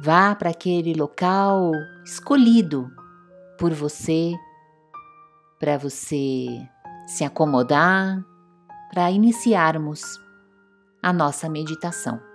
Vá 0.00 0.34
para 0.34 0.50
aquele 0.50 0.94
local 0.94 1.72
escolhido 2.04 2.90
por 3.58 3.72
você, 3.72 4.32
para 5.58 5.78
você 5.78 6.46
se 7.06 7.24
acomodar, 7.24 8.22
para 8.92 9.10
iniciarmos 9.10 10.02
a 11.02 11.12
nossa 11.12 11.48
meditação. 11.48 12.31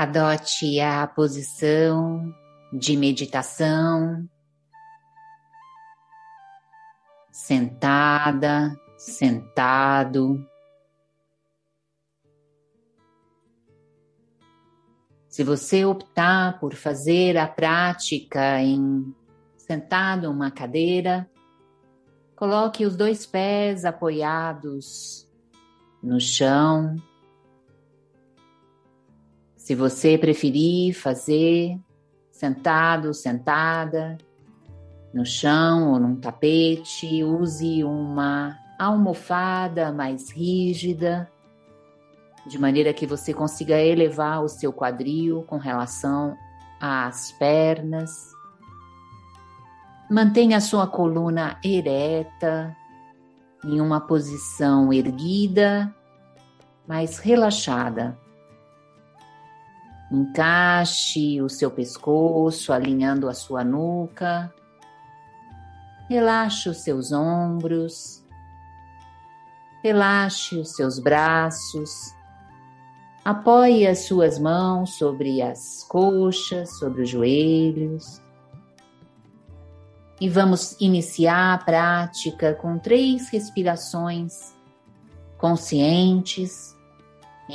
Adote 0.00 0.80
a 0.80 1.06
posição 1.06 2.34
de 2.72 2.96
meditação, 2.96 4.26
sentada, 7.30 8.74
sentado. 8.96 10.42
Se 15.28 15.44
você 15.44 15.84
optar 15.84 16.58
por 16.58 16.74
fazer 16.74 17.36
a 17.36 17.46
prática 17.46 18.58
em 18.62 19.14
sentado 19.58 20.24
em 20.24 20.30
uma 20.30 20.50
cadeira, 20.50 21.30
coloque 22.34 22.86
os 22.86 22.96
dois 22.96 23.26
pés 23.26 23.84
apoiados 23.84 25.28
no 26.02 26.18
chão. 26.18 26.96
Se 29.70 29.74
você 29.76 30.18
preferir 30.18 30.94
fazer 30.94 31.78
sentado, 32.32 33.14
sentada, 33.14 34.18
no 35.14 35.24
chão 35.24 35.92
ou 35.92 36.00
num 36.00 36.16
tapete, 36.16 37.22
use 37.22 37.84
uma 37.84 38.58
almofada 38.76 39.92
mais 39.92 40.28
rígida, 40.28 41.30
de 42.48 42.58
maneira 42.58 42.92
que 42.92 43.06
você 43.06 43.32
consiga 43.32 43.80
elevar 43.80 44.42
o 44.42 44.48
seu 44.48 44.72
quadril 44.72 45.44
com 45.44 45.56
relação 45.56 46.36
às 46.80 47.30
pernas. 47.38 48.32
Mantenha 50.10 50.56
a 50.56 50.60
sua 50.60 50.88
coluna 50.88 51.60
ereta, 51.64 52.76
em 53.64 53.80
uma 53.80 54.00
posição 54.00 54.92
erguida, 54.92 55.94
mas 56.88 57.18
relaxada. 57.18 58.18
Encaixe 60.10 61.40
o 61.40 61.48
seu 61.48 61.70
pescoço, 61.70 62.72
alinhando 62.72 63.28
a 63.28 63.34
sua 63.34 63.62
nuca. 63.62 64.52
Relaxe 66.08 66.68
os 66.68 66.78
seus 66.78 67.12
ombros. 67.12 68.24
Relaxe 69.84 70.58
os 70.58 70.74
seus 70.74 70.98
braços. 70.98 72.12
Apoie 73.24 73.86
as 73.86 74.00
suas 74.00 74.38
mãos 74.38 74.94
sobre 74.98 75.40
as 75.40 75.84
coxas, 75.84 76.76
sobre 76.78 77.02
os 77.02 77.08
joelhos. 77.08 78.20
E 80.20 80.28
vamos 80.28 80.76
iniciar 80.80 81.54
a 81.54 81.58
prática 81.58 82.54
com 82.54 82.78
três 82.78 83.30
respirações 83.30 84.54
conscientes 85.38 86.69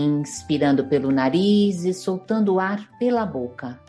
inspirando 0.03 0.85
pelo 0.85 1.11
nariz 1.11 1.83
e 1.85 1.93
soltando 1.93 2.55
o 2.55 2.59
ar 2.59 2.89
pela 2.97 3.25
boca. 3.25 3.79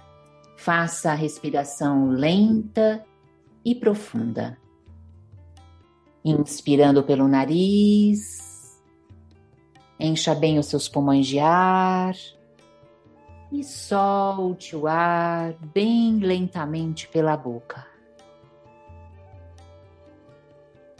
Faça 0.57 1.13
a 1.13 1.15
respiração 1.15 2.09
lenta 2.11 3.05
e 3.65 3.75
profunda. 3.75 4.59
Inspirando 6.25 7.03
pelo 7.03 7.29
nariz, 7.29 8.81
encha 9.99 10.35
bem 10.35 10.59
os 10.59 10.67
seus 10.67 10.89
pulmões 10.89 11.27
de 11.27 11.39
ar 11.39 12.15
e 13.53 13.63
solte 13.63 14.75
o 14.75 14.87
ar 14.87 15.55
bem 15.73 16.19
lentamente 16.19 17.09
pela 17.09 17.37
boca. 17.37 17.87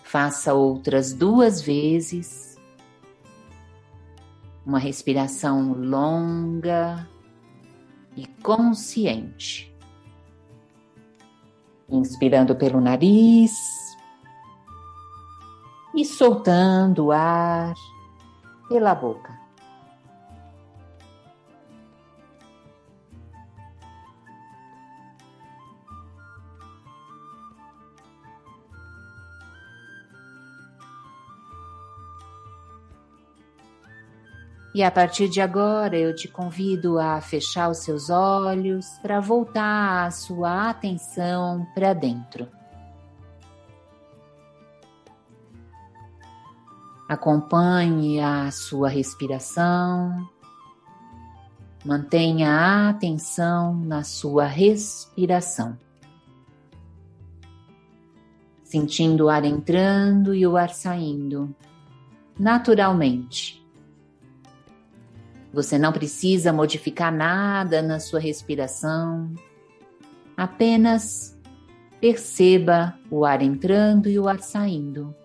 Faça 0.03 0.55
outras 0.55 1.13
duas 1.13 1.61
vezes 1.61 2.56
uma 4.67 4.81
respiração 4.81 5.73
longa 5.73 7.09
e 8.17 8.27
consciente. 8.43 9.73
Inspirando 11.89 12.57
pelo 12.57 12.81
nariz 12.81 13.53
e 15.95 16.05
soltando 16.05 17.07
o 17.07 17.13
ar 17.13 17.75
pela 18.69 18.93
boca. 18.93 19.46
E 34.77 34.83
a 34.83 34.91
partir 34.91 35.31
de 35.31 35.41
agora 35.41 35.97
eu 35.97 36.15
te 36.15 36.29
convido 36.29 36.99
a 36.99 37.19
fechar 37.19 37.71
os 37.71 37.79
seus 37.79 38.11
olhos 38.11 38.85
para 39.01 39.21
voltar 39.21 40.05
a 40.05 40.11
sua 40.11 40.69
atenção 40.69 41.67
para 41.75 41.95
dentro. 41.95 42.47
Acompanhe 47.09 48.21
a 48.21 48.51
sua 48.51 48.91
respiração. 48.91 50.29
Mantenha 51.83 52.51
a 52.51 52.91
atenção 52.91 53.75
na 53.77 54.05
sua 54.05 54.45
respiração. 54.45 55.79
Sentindo 58.63 59.25
o 59.25 59.29
ar 59.31 59.47
entrando 59.47 60.35
e 60.35 60.47
o 60.47 60.55
ar 60.55 60.69
saindo, 60.69 61.57
naturalmente 62.39 63.65
você 65.57 65.79
não 65.79 65.91
precisa 65.91 66.53
modificar 66.53 67.11
nada 67.11 67.81
na 67.81 67.99
sua 67.99 68.21
respiração. 68.21 69.33
Apenas 70.37 71.35
perceba 71.99 72.95
o 73.11 73.25
ar 73.25 73.41
entrando 73.41 74.07
e 74.07 74.19
o 74.19 74.29
ar 74.29 74.39
saindo. 74.41 75.17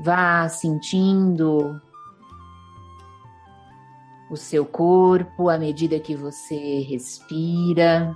Vá 0.00 0.48
sentindo 0.48 1.82
o 4.30 4.36
seu 4.36 4.64
corpo 4.64 5.48
à 5.48 5.58
medida 5.58 5.98
que 5.98 6.14
você 6.14 6.82
respira. 6.82 8.14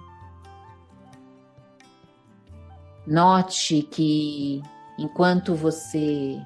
Note 3.07 3.83
que 3.83 4.63
enquanto 4.99 5.55
você 5.55 6.41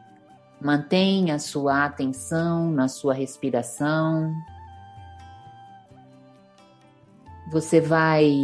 Mantenha 0.61 1.37
a 1.37 1.39
sua 1.39 1.85
atenção 1.85 2.69
na 2.73 2.89
sua 2.89 3.15
respiração. 3.15 4.35
Você 7.53 7.81
vai 7.81 8.35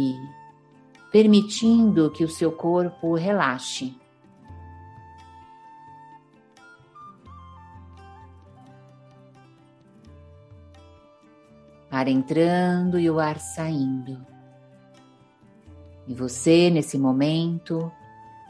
permitindo 1.11 2.09
que 2.11 2.23
o 2.23 2.29
seu 2.29 2.53
corpo 2.53 3.15
relaxe. 3.15 3.93
Ar 11.91 12.07
entrando 12.07 12.97
e 12.97 13.09
o 13.09 13.19
ar 13.19 13.39
saindo. 13.39 14.25
E 16.07 16.13
você, 16.13 16.69
nesse 16.69 16.97
momento, 16.97 17.91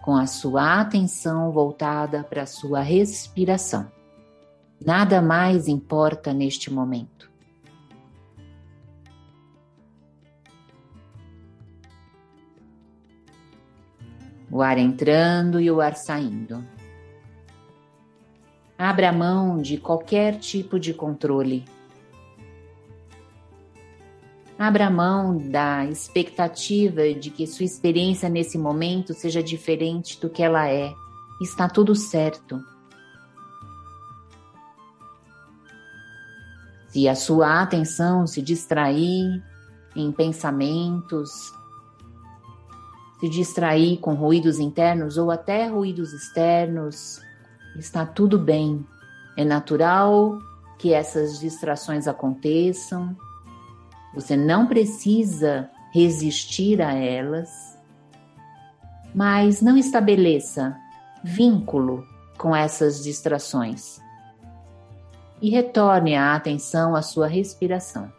com 0.05 0.15
a 0.15 0.27
sua 0.27 0.81
atenção 0.81 1.51
voltada 1.51 2.23
para 2.23 2.43
a 2.43 2.45
sua 2.45 2.79
respiração. 2.79 3.91
Nada 4.79 5.19
mais 5.19 5.67
importa 5.67 6.31
neste 6.31 6.71
momento. 6.71 7.27
O 14.51 14.61
ar 14.61 14.77
entrando 14.77 15.59
e 15.59 15.71
o 15.71 15.81
ar 15.81 15.95
saindo. 15.95 16.63
Abra 18.77 19.11
mão 19.11 19.59
de 19.59 19.79
qualquer 19.79 20.37
tipo 20.37 20.79
de 20.79 20.93
controle 20.93 21.65
Abra 24.57 24.89
mão 24.89 25.37
da 25.49 25.85
expectativa 25.85 27.13
de 27.13 27.29
que 27.29 27.45
sua 27.45 27.65
experiência 27.65 28.29
nesse 28.29 28.57
momento 28.57 29.13
seja 29.13 29.43
diferente 29.43 30.19
do 30.19 30.29
que 30.29 30.41
ela 30.41 30.69
é. 30.69 30.93
Está 31.41 31.67
tudo 31.67 31.93
certo. 31.93 32.63
Se 36.87 37.09
a 37.09 37.15
sua 37.15 37.61
atenção 37.61 38.25
se 38.25 38.41
distrair 38.41 39.43
em 39.93 40.09
pensamentos, 40.13 41.29
se 43.19 43.27
distrair 43.27 43.97
com 43.97 44.13
ruídos 44.13 44.57
internos 44.57 45.17
ou 45.17 45.29
até 45.29 45.67
ruídos 45.67 46.13
externos, 46.13 47.19
está 47.75 48.05
tudo 48.05 48.39
bem. 48.39 48.87
É 49.35 49.43
natural 49.43 50.39
que 50.79 50.93
essas 50.93 51.39
distrações 51.39 52.07
aconteçam 52.07 53.13
você 54.15 54.37
não 54.37 54.65
precisa 54.65 55.69
resistir 55.93 56.81
a 56.81 56.93
elas, 56.93 57.77
mas 59.13 59.61
não 59.61 59.77
estabeleça 59.77 60.75
vínculo 61.21 62.07
com 62.37 62.55
essas 62.55 63.03
distrações. 63.03 63.99
E 65.41 65.49
retorne 65.49 66.15
a 66.15 66.33
atenção 66.33 66.95
à 66.95 67.01
sua 67.01 67.27
respiração. 67.27 68.11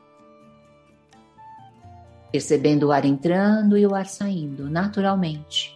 Percebendo 2.31 2.89
o 2.89 2.93
ar 2.93 3.07
entrando 3.07 3.79
e 3.79 3.87
o 3.87 3.95
ar 3.95 4.07
saindo 4.07 4.69
naturalmente. 4.69 5.75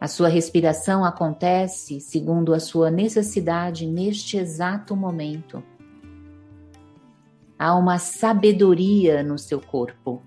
A 0.00 0.08
sua 0.08 0.28
respiração 0.28 1.04
acontece 1.04 2.00
segundo 2.00 2.52
a 2.52 2.58
sua 2.58 2.90
necessidade 2.90 3.86
neste 3.86 4.36
exato 4.36 4.96
momento 4.96 5.62
há 7.58 7.74
uma 7.74 7.98
sabedoria 7.98 9.22
no 9.22 9.38
seu 9.38 9.60
corpo 9.60 10.22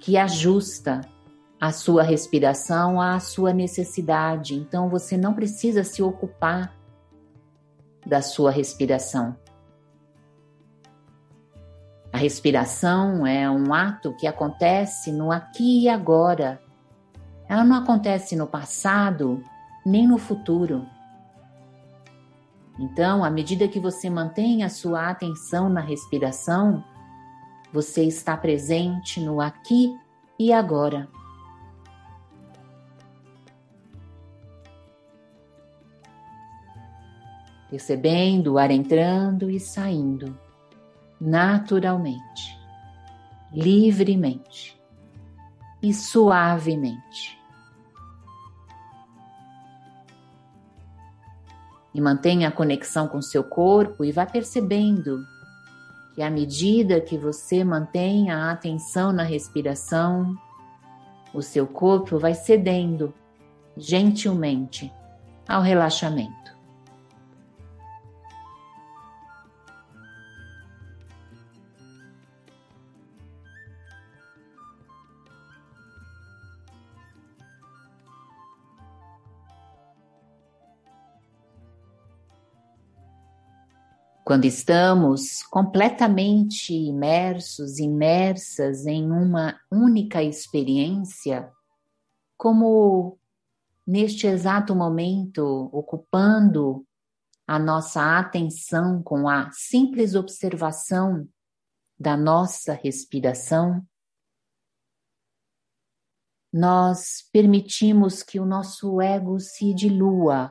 que 0.00 0.16
ajusta 0.16 1.00
a 1.60 1.72
sua 1.72 2.02
respiração 2.02 3.00
à 3.00 3.18
sua 3.20 3.52
necessidade. 3.52 4.54
Então 4.54 4.88
você 4.88 5.16
não 5.16 5.34
precisa 5.34 5.82
se 5.82 6.02
ocupar 6.02 6.74
da 8.06 8.20
sua 8.20 8.50
respiração. 8.50 9.36
A 12.12 12.16
respiração 12.16 13.26
é 13.26 13.50
um 13.50 13.74
ato 13.74 14.14
que 14.16 14.26
acontece 14.26 15.10
no 15.10 15.32
aqui 15.32 15.82
e 15.82 15.88
agora. 15.88 16.60
Ela 17.48 17.64
não 17.64 17.76
acontece 17.76 18.36
no 18.36 18.46
passado 18.46 19.42
nem 19.84 20.06
no 20.06 20.16
futuro. 20.16 20.86
Então, 22.78 23.24
à 23.24 23.30
medida 23.30 23.68
que 23.68 23.78
você 23.78 24.10
mantém 24.10 24.64
a 24.64 24.68
sua 24.68 25.08
atenção 25.08 25.68
na 25.68 25.80
respiração, 25.80 26.84
você 27.72 28.04
está 28.04 28.36
presente 28.36 29.20
no 29.20 29.40
aqui 29.40 29.92
e 30.38 30.52
agora. 30.52 31.08
Percebendo 37.70 38.52
o 38.52 38.58
ar 38.58 38.70
entrando 38.70 39.50
e 39.50 39.58
saindo 39.58 40.38
naturalmente, 41.20 42.58
livremente 43.52 44.80
e 45.82 45.92
suavemente. 45.94 47.43
E 51.94 52.00
mantenha 52.00 52.48
a 52.48 52.52
conexão 52.52 53.06
com 53.06 53.22
seu 53.22 53.44
corpo 53.44 54.04
e 54.04 54.10
vá 54.10 54.26
percebendo 54.26 55.24
que 56.14 56.22
à 56.22 56.30
medida 56.30 57.00
que 57.00 57.16
você 57.16 57.64
mantém 57.64 58.30
a 58.30 58.50
atenção 58.50 59.12
na 59.12 59.22
respiração, 59.22 60.36
o 61.32 61.42
seu 61.42 61.66
corpo 61.66 62.18
vai 62.18 62.34
cedendo 62.34 63.12
gentilmente 63.76 64.92
ao 65.48 65.60
relaxamento. 65.62 66.53
Quando 84.24 84.46
estamos 84.46 85.42
completamente 85.42 86.72
imersos, 86.72 87.78
imersas 87.78 88.86
em 88.86 89.12
uma 89.12 89.60
única 89.70 90.22
experiência, 90.22 91.52
como 92.34 93.18
neste 93.86 94.26
exato 94.26 94.74
momento, 94.74 95.68
ocupando 95.70 96.86
a 97.46 97.58
nossa 97.58 98.18
atenção 98.18 99.02
com 99.02 99.28
a 99.28 99.50
simples 99.52 100.14
observação 100.14 101.28
da 102.00 102.16
nossa 102.16 102.72
respiração, 102.72 103.86
nós 106.50 107.28
permitimos 107.30 108.22
que 108.22 108.40
o 108.40 108.46
nosso 108.46 109.02
ego 109.02 109.38
se 109.38 109.74
dilua 109.74 110.50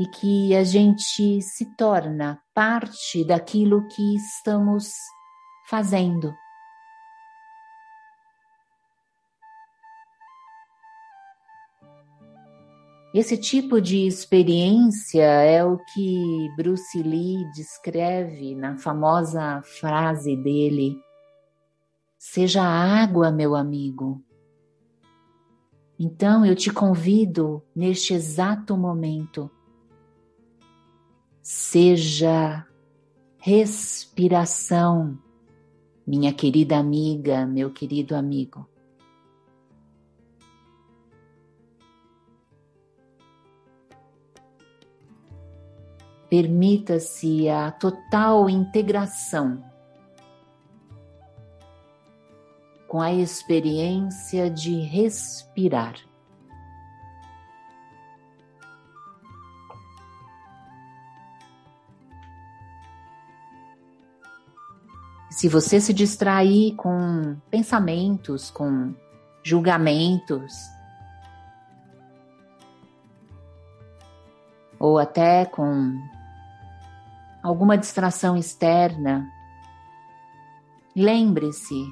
e 0.00 0.06
que 0.06 0.56
a 0.56 0.64
gente 0.64 1.42
se 1.42 1.76
torna 1.76 2.40
parte 2.54 3.22
daquilo 3.22 3.86
que 3.88 4.16
estamos 4.16 4.90
fazendo. 5.68 6.34
Esse 13.12 13.36
tipo 13.36 13.78
de 13.78 14.06
experiência 14.06 15.22
é 15.22 15.62
o 15.62 15.76
que 15.76 16.48
Bruce 16.56 17.02
Lee 17.02 17.44
descreve 17.52 18.54
na 18.54 18.78
famosa 18.78 19.60
frase 19.80 20.34
dele: 20.34 20.96
Seja 22.16 22.62
água, 22.62 23.30
meu 23.30 23.54
amigo. 23.54 24.24
Então 25.98 26.46
eu 26.46 26.56
te 26.56 26.72
convido 26.72 27.62
neste 27.76 28.14
exato 28.14 28.78
momento 28.78 29.50
seja 31.52 32.64
respiração, 33.36 35.18
minha 36.06 36.32
querida 36.32 36.78
amiga, 36.78 37.44
meu 37.44 37.72
querido 37.72 38.14
amigo. 38.14 38.68
Permita-se 46.28 47.48
a 47.48 47.72
total 47.72 48.48
integração 48.48 49.60
com 52.86 53.00
a 53.00 53.12
experiência 53.12 54.48
de 54.48 54.82
respirar. 54.82 56.09
Se 65.30 65.48
você 65.48 65.80
se 65.80 65.94
distrair 65.94 66.74
com 66.74 67.36
pensamentos, 67.50 68.50
com 68.50 68.92
julgamentos, 69.44 70.52
ou 74.78 74.98
até 74.98 75.44
com 75.46 75.94
alguma 77.42 77.78
distração 77.78 78.36
externa, 78.36 79.30
lembre-se, 80.96 81.86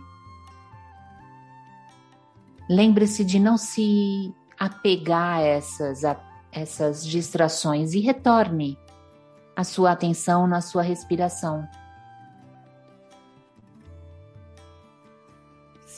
lembre-se 2.69 3.25
de 3.25 3.39
não 3.39 3.57
se 3.57 4.35
apegar 4.59 5.39
a 5.39 5.43
essas, 5.43 6.05
a 6.05 6.17
essas 6.51 7.07
distrações 7.07 7.95
e 7.95 8.01
retorne 8.01 8.77
a 9.55 9.63
sua 9.63 9.93
atenção 9.93 10.47
na 10.47 10.61
sua 10.61 10.83
respiração. 10.83 11.69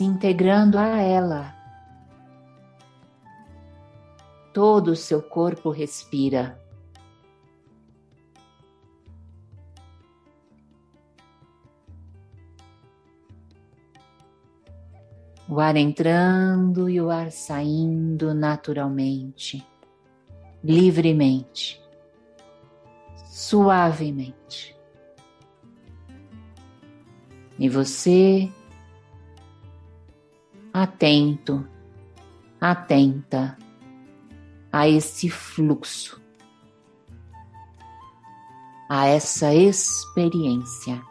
Se 0.00 0.04
integrando 0.04 0.78
a 0.78 0.96
ela. 0.96 1.54
Todo 4.50 4.92
o 4.92 4.96
seu 4.96 5.20
corpo 5.20 5.68
respira. 5.68 6.58
o 15.46 15.60
ar 15.60 15.76
entrando 15.76 16.88
e 16.88 16.98
o 16.98 17.10
ar 17.10 17.30
saindo 17.30 18.32
naturalmente, 18.32 19.66
livremente, 20.64 21.78
suavemente. 23.26 24.74
E 27.58 27.68
você, 27.68 28.50
atento, 30.72 31.66
atenta 32.60 33.56
a 34.72 34.88
esse 34.88 35.28
fluxo, 35.28 36.20
a 38.88 39.06
essa 39.06 39.52
experiência. 39.52 41.02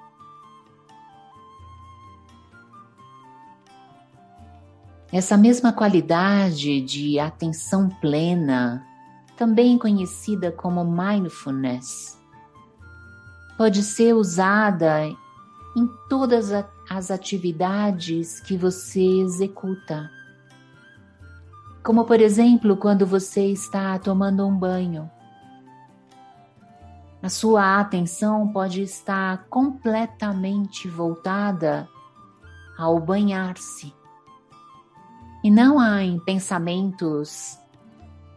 Essa 5.11 5.35
mesma 5.35 5.73
qualidade 5.73 6.81
de 6.81 7.19
atenção 7.19 7.89
plena, 7.89 8.85
também 9.35 9.77
conhecida 9.77 10.51
como 10.51 10.85
mindfulness, 10.85 12.19
pode 13.57 13.81
ser 13.83 14.13
usada 14.13 15.09
em 15.79 15.89
todas 16.09 16.51
as 16.89 17.09
atividades 17.09 18.39
que 18.41 18.57
você 18.57 19.01
executa. 19.21 20.09
Como, 21.83 22.05
por 22.05 22.19
exemplo, 22.19 22.75
quando 22.75 23.05
você 23.05 23.45
está 23.45 23.97
tomando 23.97 24.45
um 24.45 24.55
banho. 24.55 25.09
A 27.21 27.29
sua 27.29 27.79
atenção 27.79 28.47
pode 28.51 28.81
estar 28.81 29.45
completamente 29.49 30.87
voltada 30.87 31.87
ao 32.77 32.99
banhar-se 32.99 33.93
e 35.43 35.49
não 35.49 35.79
há 35.79 36.03
em 36.03 36.19
pensamentos 36.19 37.57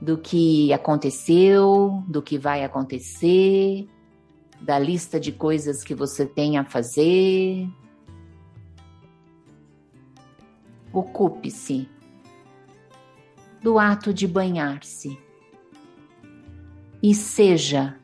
do 0.00 0.18
que 0.18 0.72
aconteceu, 0.72 2.02
do 2.09 2.22
que 2.22 2.38
vai 2.38 2.64
acontecer, 2.64 3.88
da 4.62 4.79
lista 4.79 5.18
de 5.18 5.33
coisas 5.33 5.83
que 5.83 5.94
você 5.94 6.25
tem 6.25 6.57
a 6.57 6.64
fazer. 6.64 7.68
Ocupe-se 10.92 11.88
do 13.61 13.79
ato 13.79 14.12
de 14.12 14.27
banhar-se 14.27 15.18
e 17.03 17.14
seja 17.14 17.98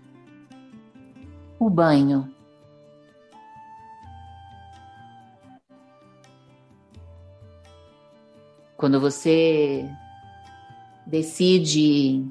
o 1.58 1.68
banho 1.68 2.32
Quando 8.78 9.00
você 9.00 9.90
decide 11.04 12.24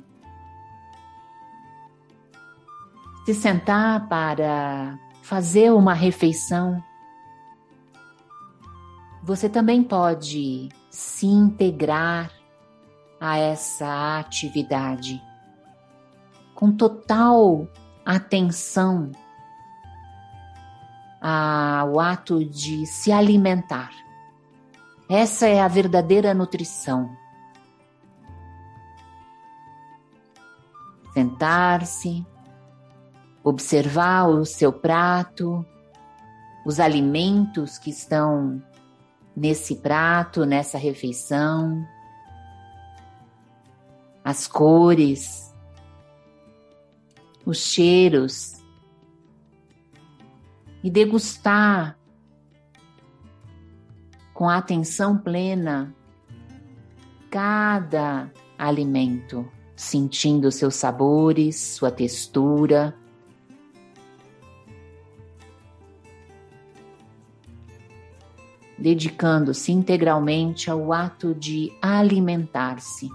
se 3.27 3.33
sentar 3.33 4.07
para 4.07 4.97
fazer 5.21 5.69
uma 5.73 5.93
refeição, 5.93 6.81
você 9.21 9.49
também 9.49 9.83
pode 9.83 10.69
se 10.89 11.25
integrar 11.25 12.31
a 13.19 13.37
essa 13.37 14.17
atividade 14.17 15.21
com 16.55 16.71
total 16.71 17.67
atenção 18.05 19.11
ao 21.19 21.99
ato 21.99 22.45
de 22.45 22.85
se 22.85 23.11
alimentar. 23.11 23.91
Essa 25.09 25.47
é 25.47 25.59
a 25.59 25.67
verdadeira 25.67 26.33
nutrição. 26.33 27.13
Sentar-se, 31.13 32.25
observar 33.47 34.27
o 34.27 34.45
seu 34.45 34.73
prato, 34.73 35.65
os 36.65 36.81
alimentos 36.81 37.77
que 37.77 37.89
estão 37.89 38.61
nesse 39.33 39.77
prato, 39.77 40.45
nessa 40.45 40.77
refeição, 40.77 41.87
as 44.21 44.47
cores, 44.47 45.55
os 47.45 47.59
cheiros 47.59 48.61
e 50.83 50.89
degustar 50.89 51.97
com 54.33 54.49
atenção 54.49 55.17
plena 55.17 55.95
cada 57.31 58.29
alimento, 58.57 59.49
sentindo 59.73 60.51
seus 60.51 60.75
sabores, 60.75 61.55
sua 61.55 61.91
textura. 61.91 62.93
Dedicando-se 68.77 69.71
integralmente 69.71 70.69
ao 70.69 70.93
ato 70.93 71.33
de 71.33 71.71
alimentar-se. 71.81 73.09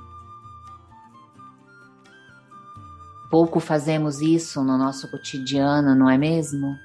Pouco 3.31 3.61
fazemos 3.61 4.21
isso 4.21 4.63
no 4.63 4.77
nosso 4.77 5.11
cotidiano, 5.11 5.95
não 5.95 6.11
é 6.11 6.19
mesmo? 6.19 6.77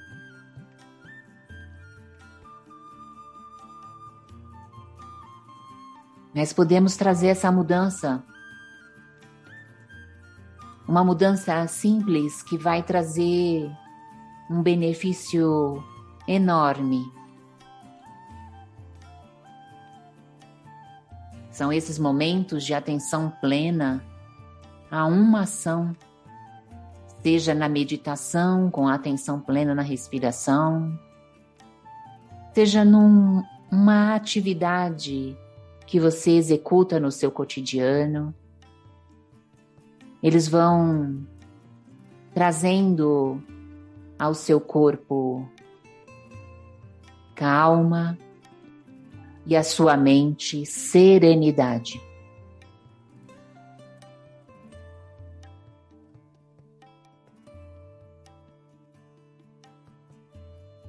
Nós 6.38 6.54
podemos 6.54 6.96
trazer 6.96 7.28
essa 7.28 7.52
mudança. 7.52 8.24
Uma 10.88 11.04
mudança 11.04 11.66
simples 11.68 12.44
que 12.44 12.58
vai 12.58 12.84
trazer 12.84 13.70
um 14.50 14.62
benefício 14.62 15.84
enorme. 16.28 17.17
São 21.58 21.74
esses 21.74 21.98
momentos 21.98 22.64
de 22.64 22.76
atenção 22.76 23.34
plena 23.42 24.06
a 24.92 25.08
uma 25.08 25.42
ação, 25.42 25.92
seja 27.24 27.56
na 27.56 27.68
meditação, 27.68 28.70
com 28.70 28.88
atenção 28.88 29.40
plena 29.40 29.74
na 29.74 29.82
respiração, 29.82 30.96
seja 32.54 32.86
numa 32.86 34.14
atividade 34.14 35.36
que 35.88 36.00
você 36.00 36.34
executa 36.34 37.00
no 37.00 37.12
seu 37.12 37.32
cotidiano. 37.32 38.36
Eles 40.22 40.48
vão 40.48 41.26
trazendo 42.36 43.42
ao 44.20 44.36
seu 44.36 44.62
corpo 44.62 45.50
calma 47.34 48.16
e 49.48 49.56
à 49.56 49.64
sua 49.64 49.98
mente 49.98 50.66
serenidade. 50.66 52.00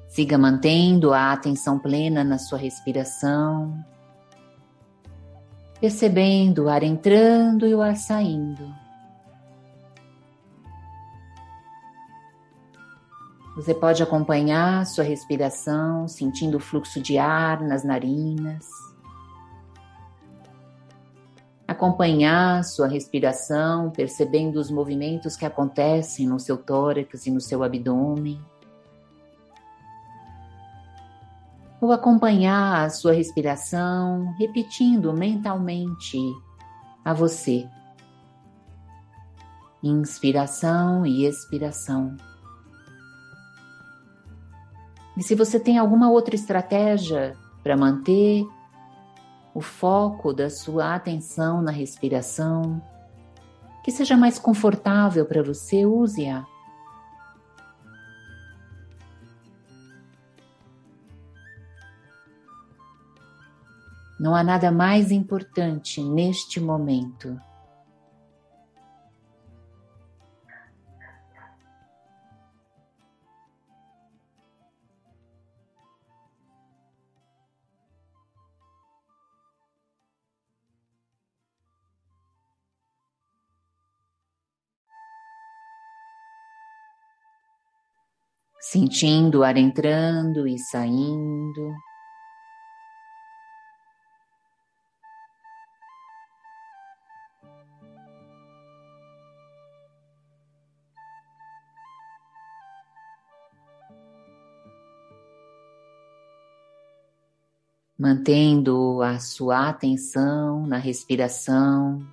Siga 0.09 0.37
mantendo 0.37 1.15
a 1.15 1.33
atenção 1.33 1.79
plena 1.79 2.25
na 2.25 2.39
sua 2.39 2.59
respiração 2.59 3.73
percebendo 5.81 6.65
o 6.65 6.69
ar 6.69 6.83
entrando 6.83 7.67
e 7.67 7.75
o 7.75 7.81
ar 7.81 7.97
saindo. 7.97 8.88
Você 13.59 13.75
pode 13.75 14.03
acompanhar 14.03 14.87
sua 14.87 15.03
respiração, 15.03 16.07
sentindo 16.07 16.57
o 16.57 16.61
fluxo 16.61 17.03
de 17.03 17.19
ar 17.19 17.61
nas 17.61 17.85
narinas. 17.85 18.65
acompanhar 21.69 22.65
sua 22.65 22.89
respiração, 22.89 23.91
percebendo 23.91 24.59
os 24.59 24.71
movimentos 24.71 25.37
que 25.37 25.45
acontecem 25.45 26.27
no 26.27 26.41
seu 26.41 26.57
tórax 26.57 27.27
e 27.27 27.31
no 27.31 27.43
seu 27.43 27.63
abdômen. 27.63 28.41
Ou 31.81 31.93
acompanhar 31.93 32.87
a 32.87 32.91
sua 32.91 33.13
respiração, 33.13 34.35
repetindo 34.39 35.13
mentalmente 35.13 36.19
a 37.05 37.13
você. 37.13 37.69
Inspiração 39.83 41.05
e 41.05 41.27
expiração. 41.27 42.17
E 45.19 45.23
se 45.25 45.35
você 45.35 45.59
tem 45.59 45.77
alguma 45.77 46.09
outra 46.09 46.37
estratégia 46.37 47.37
para 47.65 47.77
manter 47.77 48.47
o 49.53 49.61
foco 49.61 50.33
da 50.33 50.49
sua 50.49 50.95
atenção 50.95 51.61
na 51.61 51.73
respiração, 51.73 52.81
que 53.83 53.91
seja 53.91 54.17
mais 54.17 54.39
confortável 54.39 55.27
para 55.27 55.43
você, 55.43 55.85
use-a. 55.85 56.47
Não 64.21 64.37
há 64.37 64.45
nada 64.45 64.71
mais 64.71 65.11
importante 65.11 66.01
neste 66.01 66.61
momento 66.61 67.37
sentindo 88.61 89.41
o 89.41 89.45
ar 89.45 89.57
entrando 89.57 90.47
e 90.47 90.59
saindo. 90.59 91.75
Mantendo 107.99 109.03
a 109.03 109.19
sua 109.19 109.69
atenção 109.69 110.65
na 110.69 110.79
respiração, 110.79 112.07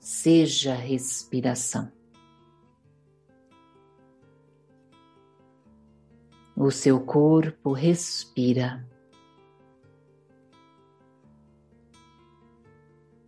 seja 0.00 0.74
respiração. 0.74 1.99
O 6.62 6.70
seu 6.70 7.00
corpo 7.00 7.72
respira. 7.72 8.86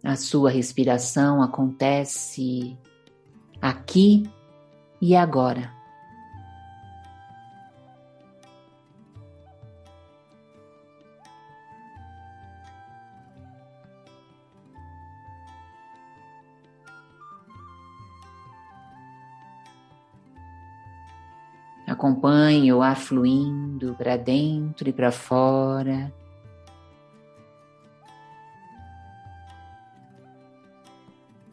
A 0.05 0.16
sua 0.16 0.51
respiração 0.51 1.40
acontece 1.42 2.77
aqui 3.59 4.25
e 5.01 5.16
agora. 5.16 5.73
Acompanhe 22.03 22.73
o 22.73 22.83
ar 22.83 22.97
fluindo 22.97 23.95
para 23.95 24.17
dentro 24.17 24.88
e 24.88 24.93
para 24.93 25.12
fora. 25.12 26.12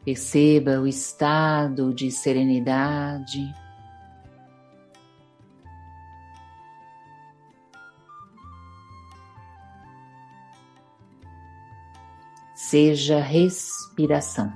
Perceba 0.03 0.79
o 0.79 0.87
estado 0.87 1.93
de 1.93 2.09
serenidade. 2.09 3.53
Seja 12.55 13.19
respiração. 13.21 14.51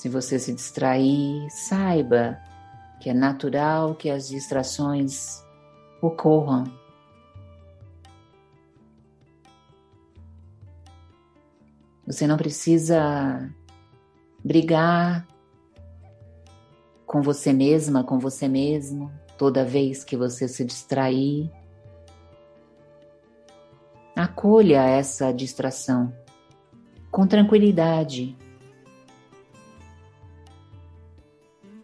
Se 0.00 0.08
você 0.08 0.38
se 0.38 0.54
distrair, 0.54 1.46
saiba 1.50 2.40
que 3.02 3.10
é 3.10 3.12
natural 3.12 3.94
que 3.94 4.08
as 4.08 4.28
distrações 4.30 5.44
ocorram. 6.00 6.64
Você 12.06 12.26
não 12.26 12.38
precisa 12.38 13.54
brigar 14.42 15.28
com 17.04 17.20
você 17.20 17.52
mesma, 17.52 18.02
com 18.02 18.18
você 18.18 18.48
mesmo, 18.48 19.12
toda 19.36 19.66
vez 19.66 20.02
que 20.02 20.16
você 20.16 20.48
se 20.48 20.64
distrair. 20.64 21.52
Acolha 24.16 24.82
essa 24.82 25.30
distração 25.30 26.10
com 27.10 27.26
tranquilidade 27.26 28.34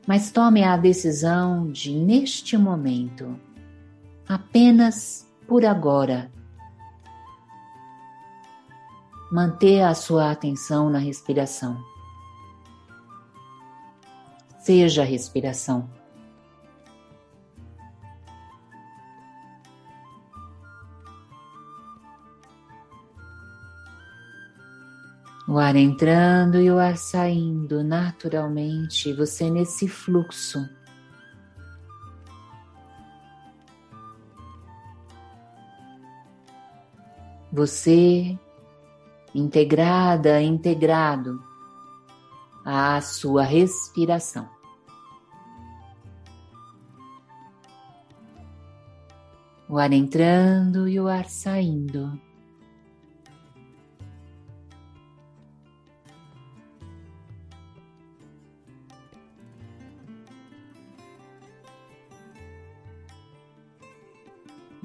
mas 0.07 0.31
tome 0.31 0.63
a 0.63 0.77
decisão 0.77 1.71
de, 1.71 1.93
neste 1.93 2.57
momento, 2.57 3.39
apenas 4.29 5.27
por 5.47 5.65
agora, 5.65 6.31
manter 9.31 9.83
a 9.83 9.95
sua 9.95 10.31
atenção 10.31 10.89
na 10.89 10.99
respiração. 10.99 11.77
Seja 14.61 15.03
a 15.03 15.05
respiração. 15.05 15.89
O 25.57 25.59
ar 25.59 25.75
entrando 25.75 26.61
e 26.61 26.71
o 26.71 26.79
ar 26.79 26.99
saindo 26.99 27.83
naturalmente, 27.83 29.15
você 29.15 29.49
nesse 29.49 29.89
fluxo. 29.89 30.69
Você 37.51 38.39
integrada, 39.35 40.43
integrado 40.43 41.43
à 42.63 43.01
sua 43.01 43.43
respiração. 43.43 44.47
O 49.71 49.79
ar 49.79 49.91
entrando 49.91 50.87
e 50.87 51.01
o 51.01 51.09
ar 51.09 51.25
saindo. 51.31 52.26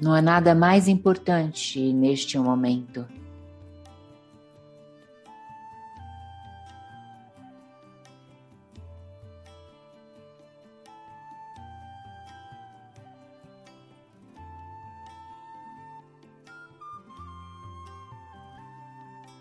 Não 0.02 0.12
há 0.12 0.20
nada 0.20 0.52
mais 0.52 0.88
importante 0.88 1.92
neste 1.92 2.36
momento. 2.36 3.06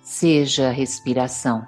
Seja 0.03 0.67
a 0.67 0.71
respiração. 0.71 1.65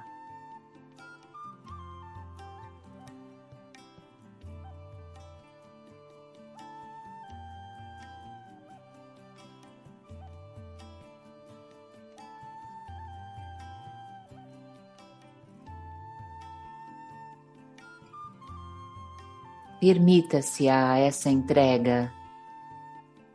Permita-se 19.86 20.70
a 20.70 20.98
essa 20.98 21.30
entrega 21.30 22.10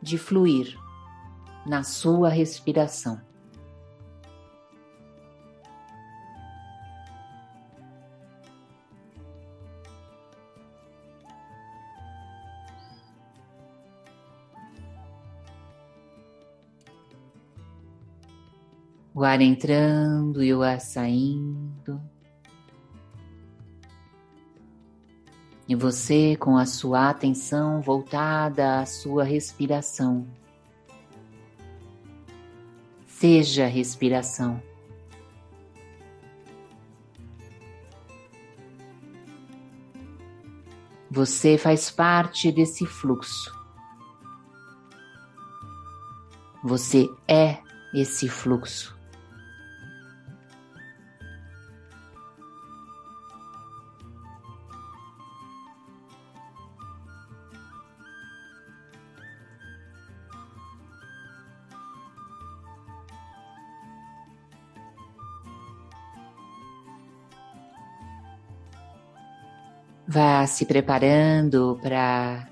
de 0.01 0.17
fluir 0.17 0.75
na 1.63 1.83
sua 1.83 2.27
respiração. 2.27 3.21
O 19.13 19.23
ar 19.23 19.39
entrando 19.39 20.43
e 20.43 20.51
o 20.51 20.63
ar 20.63 20.81
saindo. 20.81 21.48
E 25.69 25.75
você 25.75 26.35
com 26.35 26.57
a 26.57 26.65
sua 26.65 27.11
atenção 27.11 27.79
voltada 27.79 28.79
à 28.79 28.87
sua 28.87 29.23
respiração. 29.23 30.27
Seja 33.05 33.67
respiração. 33.67 34.59
Você 41.11 41.55
faz 41.55 41.91
parte 41.91 42.51
desse 42.51 42.87
fluxo. 42.87 43.55
Você 46.63 47.07
é 47.27 47.59
esse 47.93 48.27
fluxo. 48.27 48.98
Se 70.49 70.65
preparando 70.65 71.79
para 71.81 72.47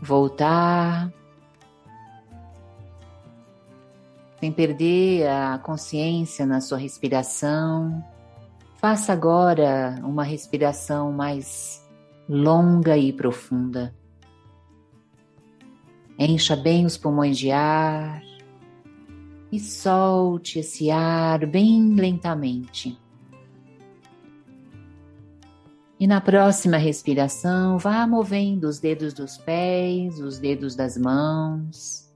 voltar, 0.00 1.12
sem 4.40 4.52
perder 4.52 5.28
a 5.28 5.58
consciência 5.58 6.46
na 6.46 6.60
sua 6.60 6.78
respiração. 6.78 8.02
Faça 8.76 9.12
agora 9.12 9.96
uma 10.04 10.22
respiração 10.22 11.12
mais 11.12 11.84
longa 12.28 12.96
e 12.96 13.12
profunda. 13.12 13.94
Encha 16.18 16.56
bem 16.56 16.84
os 16.84 16.96
pulmões 16.96 17.38
de 17.38 17.50
ar 17.50 18.22
e 19.50 19.58
solte 19.58 20.58
esse 20.58 20.90
ar 20.90 21.46
bem 21.46 21.94
lentamente. 21.94 22.98
E 26.00 26.06
na 26.06 26.20
próxima 26.20 26.76
respiração, 26.76 27.76
vá 27.76 28.06
movendo 28.06 28.68
os 28.68 28.78
dedos 28.78 29.12
dos 29.12 29.36
pés, 29.36 30.20
os 30.20 30.38
dedos 30.38 30.76
das 30.76 30.96
mãos. 30.96 32.08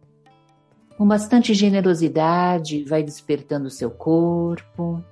Com 0.96 1.08
bastante 1.08 1.52
generosidade, 1.52 2.84
vai 2.84 3.02
despertando 3.02 3.66
o 3.66 3.70
seu 3.70 3.90
corpo. 3.90 5.04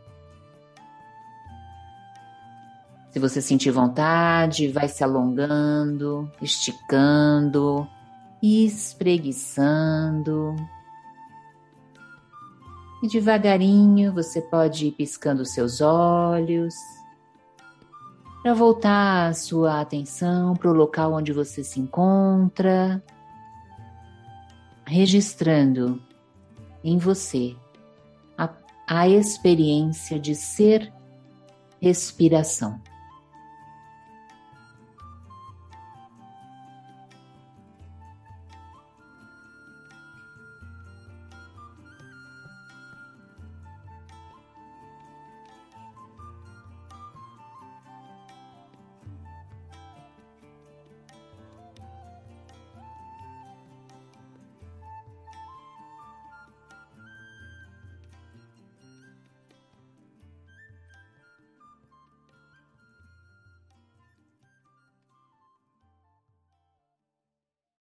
Se 3.10 3.18
você 3.18 3.42
sentir 3.42 3.72
vontade, 3.72 4.68
vai 4.68 4.86
se 4.86 5.02
alongando, 5.02 6.30
esticando, 6.40 7.88
espreguiçando. 8.40 10.54
E 13.02 13.08
devagarinho 13.08 14.12
você 14.12 14.40
pode 14.40 14.86
ir 14.86 14.92
piscando 14.92 15.44
seus 15.44 15.80
olhos 15.80 16.72
para 18.42 18.54
voltar 18.54 19.28
a 19.28 19.34
sua 19.34 19.80
atenção 19.80 20.54
para 20.54 20.70
o 20.70 20.74
local 20.74 21.12
onde 21.12 21.32
você 21.32 21.62
se 21.62 21.78
encontra, 21.78 23.02
registrando 24.86 26.02
em 26.82 26.96
você 26.96 27.54
a, 28.36 28.48
a 28.86 29.08
experiência 29.08 30.18
de 30.18 30.34
ser 30.34 30.92
respiração. 31.80 32.80